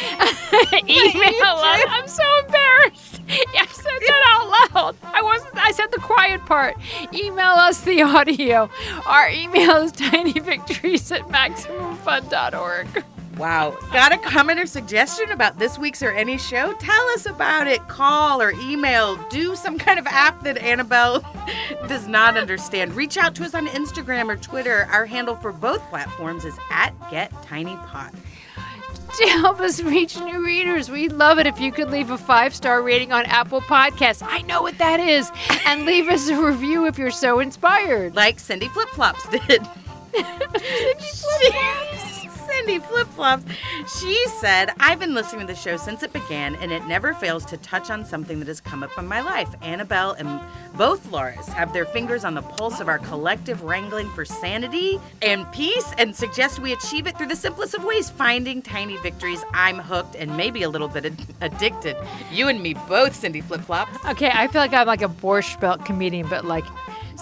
Email 0.88 1.42
us. 1.44 1.86
I'm 1.88 2.08
so 2.08 2.24
embarrassed. 2.46 3.13
I 3.30 3.68
said 3.72 4.00
that 4.02 4.24
out 4.28 4.76
loud. 4.76 4.96
I 5.04 5.22
wasn't 5.22 5.58
I 5.58 5.72
said 5.72 5.92
the 5.92 6.00
quiet 6.00 6.46
part. 6.46 6.76
Email 7.14 7.54
us 7.54 7.82
the 7.82 8.02
audio. 8.02 8.70
Our 9.06 9.30
email 9.30 9.78
is 9.78 9.94
tinyvictories 9.94 11.16
at 11.16 11.28
maximumfun.org. 11.30 13.04
Wow. 13.38 13.76
Got 13.92 14.12
a 14.12 14.18
comment 14.20 14.60
or 14.60 14.68
suggestion 14.68 15.32
about 15.32 15.58
this 15.58 15.80
week's 15.80 16.04
or 16.04 16.12
any 16.12 16.38
show? 16.38 16.74
Tell 16.74 17.10
us 17.12 17.26
about 17.26 17.66
it. 17.66 17.88
Call 17.88 18.42
or 18.42 18.52
email. 18.52 19.18
Do 19.30 19.56
some 19.56 19.80
kind 19.80 19.98
of 19.98 20.06
app 20.06 20.44
that 20.44 20.58
Annabelle 20.60 21.22
does 21.88 22.08
not 22.08 22.38
understand. 22.38 22.94
Reach 22.94 23.18
out 23.18 23.34
to 23.36 23.44
us 23.44 23.56
on 23.56 23.66
Instagram 23.68 24.30
or 24.30 24.36
Twitter. 24.36 24.88
Our 24.92 25.08
handle 25.08 25.36
for 25.36 25.52
both 25.52 25.82
platforms 25.90 26.46
is 26.46 26.56
at 26.70 26.92
GetTinyPod. 27.10 28.14
To 29.18 29.28
help 29.28 29.60
us 29.60 29.80
reach 29.82 30.18
new 30.20 30.44
readers, 30.44 30.90
we'd 30.90 31.12
love 31.14 31.38
it 31.38 31.46
if 31.46 31.60
you 31.60 31.72
could 31.72 31.92
leave 31.92 32.10
a 32.10 32.18
five 32.18 32.56
star 32.56 32.82
rating 32.82 33.12
on 33.12 33.26
Apple 33.26 33.62
Podcasts. 33.62 34.24
I 34.28 34.42
know 34.42 34.64
what 34.64 34.78
that 34.80 35.00
is. 35.00 35.30
And 35.68 35.86
leave 35.86 36.08
us 36.10 36.30
a 36.30 36.42
review 36.44 36.88
if 36.88 36.98
you're 36.98 37.12
so 37.12 37.40
inspired. 37.40 38.16
like 38.16 38.40
Cindy 38.40 38.68
Flip 38.70 38.90
Flops 38.90 39.28
did. 39.30 39.62
She- 41.00 41.50
Cindy 42.54 42.78
Flip 42.78 43.08
Flops. 43.08 43.44
She 44.00 44.28
said, 44.40 44.70
I've 44.80 45.00
been 45.00 45.16
listening 45.16 45.48
to 45.48 45.54
the 45.54 45.60
show 45.60 45.76
since 45.76 46.04
it 46.04 46.14
began, 46.14 46.56
and 46.58 46.72
it 46.72 46.86
never 46.86 47.14
fails 47.16 47.46
to 47.46 47.58
touch 47.58 47.90
on 47.90 48.06
something 48.06 48.38
that 48.40 48.48
has 48.48 48.62
come 48.62 48.84
up 48.84 48.92
in 48.98 49.08
my 49.08 49.22
life. 49.22 49.50
Annabelle 49.64 50.12
and 50.12 50.40
both 50.78 51.04
Lauras 51.08 51.48
have 51.48 51.74
their 51.74 51.86
fingers 51.86 52.24
on 52.24 52.36
the 52.36 52.44
pulse 52.44 52.80
of 52.80 52.88
our 52.88 53.00
collective 53.00 53.64
wrangling 53.64 54.08
for 54.12 54.24
sanity 54.24 55.00
and 55.24 55.52
peace 55.52 55.94
and 55.98 56.16
suggest 56.16 56.60
we 56.60 56.74
achieve 56.74 57.08
it 57.08 57.18
through 57.18 57.28
the 57.28 57.36
simplest 57.36 57.74
of 57.74 57.84
ways 57.84 58.10
finding 58.12 58.62
tiny 58.62 58.98
victories. 58.98 59.44
I'm 59.54 59.80
hooked 59.80 60.16
and 60.16 60.38
maybe 60.38 60.62
a 60.62 60.70
little 60.70 60.88
bit 60.88 61.06
ad- 61.06 61.26
addicted. 61.42 61.98
You 62.32 62.50
and 62.50 62.62
me 62.62 62.76
both, 62.88 63.16
Cindy 63.16 63.42
Flip 63.42 63.62
Flops. 63.62 63.98
Okay, 64.06 64.32
I 64.32 64.48
feel 64.48 64.62
like 64.62 64.74
I'm 64.74 64.86
like 64.86 65.02
a 65.02 65.10
Borscht 65.10 65.60
Belt 65.60 65.86
comedian, 65.86 66.28
but 66.30 66.46
like 66.46 66.66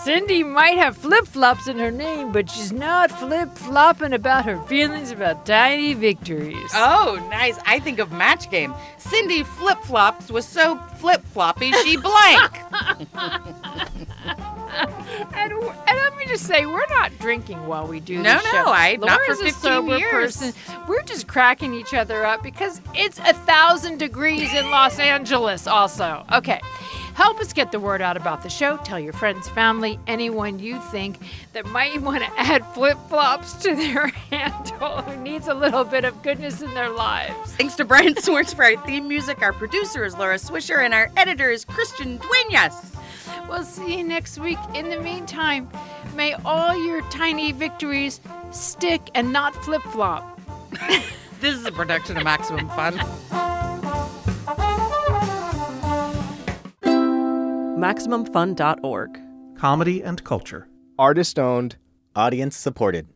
Cindy 0.03 0.43
might 0.43 0.77
have 0.77 0.97
flip 0.97 1.27
flops 1.27 1.67
in 1.67 1.77
her 1.77 1.91
name, 1.91 2.31
but 2.31 2.49
she's 2.49 2.71
not 2.71 3.11
flip 3.11 3.55
flopping 3.55 4.13
about 4.13 4.45
her 4.45 4.57
feelings 4.63 5.11
about 5.11 5.45
tiny 5.45 5.93
victories. 5.93 6.71
Oh, 6.73 7.23
nice. 7.29 7.59
I 7.67 7.79
think 7.79 7.99
of 7.99 8.11
match 8.11 8.49
game. 8.49 8.73
Cindy 8.97 9.43
flip 9.43 9.77
flops 9.83 10.31
was 10.31 10.47
so 10.47 10.77
flip 10.97 11.23
floppy 11.23 11.71
she 11.83 11.97
blank. 11.97 12.51
And, 15.33 15.51
and 15.53 15.63
let 15.97 16.17
me 16.17 16.25
just 16.25 16.45
say, 16.45 16.65
we're 16.65 16.85
not 16.89 17.11
drinking 17.19 17.65
while 17.67 17.87
we 17.87 17.99
do 17.99 18.21
No, 18.21 18.35
this 18.35 18.43
no, 18.53 18.65
no, 18.65 18.71
I- 18.71 18.95
not 18.97 19.19
for 19.21 19.33
Laura's 19.33 19.39
a 19.39 19.43
15 19.45 19.61
sober 19.61 19.97
years. 19.97 20.11
person. 20.37 20.53
We're 20.87 21.03
just 21.03 21.27
cracking 21.27 21.73
each 21.73 21.93
other 21.93 22.25
up 22.25 22.43
because 22.43 22.81
it's 22.93 23.17
a 23.19 23.33
thousand 23.33 23.97
degrees 23.97 24.53
in 24.53 24.69
Los 24.71 24.99
Angeles. 24.99 25.67
Also, 25.67 26.25
okay. 26.31 26.59
Help 27.13 27.39
us 27.39 27.53
get 27.53 27.71
the 27.71 27.79
word 27.79 28.01
out 28.01 28.17
about 28.17 28.41
the 28.43 28.49
show. 28.49 28.77
Tell 28.77 28.99
your 28.99 29.13
friends, 29.13 29.47
family, 29.49 29.99
anyone 30.07 30.59
you 30.59 30.79
think 30.91 31.17
that 31.53 31.65
might 31.67 32.01
want 32.01 32.23
to 32.23 32.29
add 32.39 32.65
flip 32.67 32.97
flops 33.09 33.53
to 33.63 33.75
their 33.75 34.07
handle 34.31 35.01
who 35.01 35.15
needs 35.21 35.47
a 35.47 35.53
little 35.53 35.83
bit 35.83 36.03
of 36.05 36.21
goodness 36.23 36.61
in 36.61 36.73
their 36.73 36.89
lives. 36.89 37.53
Thanks 37.55 37.75
to 37.75 37.85
Brian 37.85 38.15
Swartz 38.21 38.53
for 38.53 38.63
our 38.65 38.77
theme 38.85 39.07
music. 39.07 39.41
Our 39.41 39.53
producer 39.53 40.03
is 40.05 40.17
Laura 40.17 40.35
Swisher, 40.35 40.83
and 40.83 40.93
our 40.93 41.09
editor 41.17 41.49
is 41.49 41.63
Christian 41.65 42.17
Duenas. 42.17 42.91
We'll 43.51 43.65
see 43.65 43.97
you 43.97 44.03
next 44.05 44.39
week. 44.39 44.57
In 44.73 44.87
the 44.87 45.01
meantime, 45.01 45.69
may 46.15 46.31
all 46.45 46.73
your 46.87 47.01
tiny 47.09 47.51
victories 47.51 48.21
stick 48.51 49.01
and 49.13 49.33
not 49.33 49.53
flip 49.55 49.81
flop. 49.83 50.39
This 51.41 51.55
is 51.55 51.65
a 51.65 51.71
production 51.71 52.17
of 52.17 52.23
Maximum 52.23 52.69
Fun. 52.69 52.93
MaximumFun.org. 57.79 59.19
Comedy 59.57 60.03
and 60.03 60.23
culture. 60.23 60.67
Artist 60.99 61.39
owned. 61.39 61.77
Audience 62.15 62.55
supported. 62.55 63.07